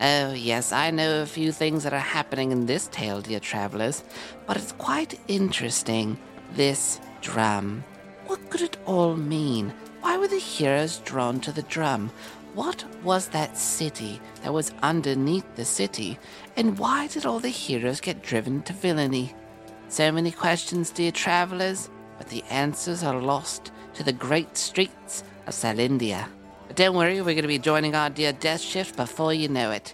[0.02, 4.04] Oh, yes, I know a few things that are happening in this tale, dear travelers,
[4.48, 6.18] but it's quite interesting.
[6.54, 7.84] This drum.
[8.26, 9.72] What could it all mean?
[10.02, 12.10] Why were the heroes drawn to the drum?
[12.56, 16.18] What was that city that was underneath the city?
[16.56, 19.36] And why did all the heroes get driven to villainy?
[19.88, 25.54] So many questions, dear travelers, but the answers are lost to the great streets of
[25.54, 26.28] Salindia.
[26.68, 29.72] But don't worry, we're going to be joining our dear Death Shift before you know
[29.72, 29.94] it.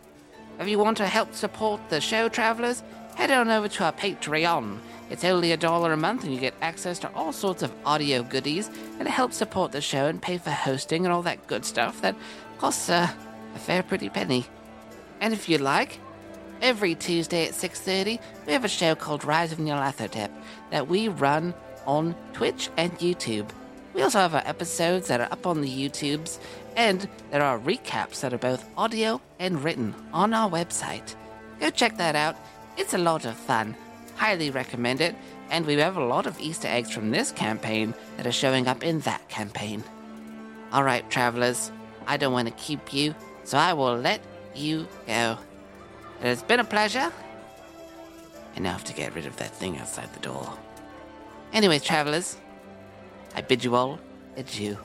[0.60, 2.84] If you want to help support the show, travelers,
[3.16, 4.80] head on over to our Patreon.
[5.10, 8.24] It's only a dollar a month, and you get access to all sorts of audio
[8.24, 8.70] goodies,
[9.00, 12.02] and it helps support the show and pay for hosting and all that good stuff
[12.02, 12.16] that
[12.58, 13.10] costs uh,
[13.56, 14.46] a fair pretty penny.
[15.22, 16.00] And if you like,
[16.62, 20.30] every Tuesday at 6.30, we have a show called Rise of Nyarlathotep
[20.72, 21.54] that we run
[21.86, 23.50] on Twitch and YouTube.
[23.94, 26.40] We also have our episodes that are up on the YouTubes,
[26.76, 31.16] and there are recaps that are both audio and written on our website.
[31.60, 32.36] Go check that out.
[32.78, 33.76] It's a lot of fun.
[34.16, 35.16] Highly recommend it,
[35.50, 38.84] and we have a lot of Easter eggs from this campaign that are showing up
[38.84, 39.84] in that campaign.
[40.74, 41.72] All right, travelers,
[42.08, 44.22] I don't want to keep you, so I will let
[44.56, 45.38] you go.
[46.22, 47.12] It has been a pleasure.
[48.56, 50.58] And now I have to get rid of that thing outside the door.
[51.52, 52.38] Anyways, travelers,
[53.36, 54.00] I bid you all
[54.38, 54.78] adieu.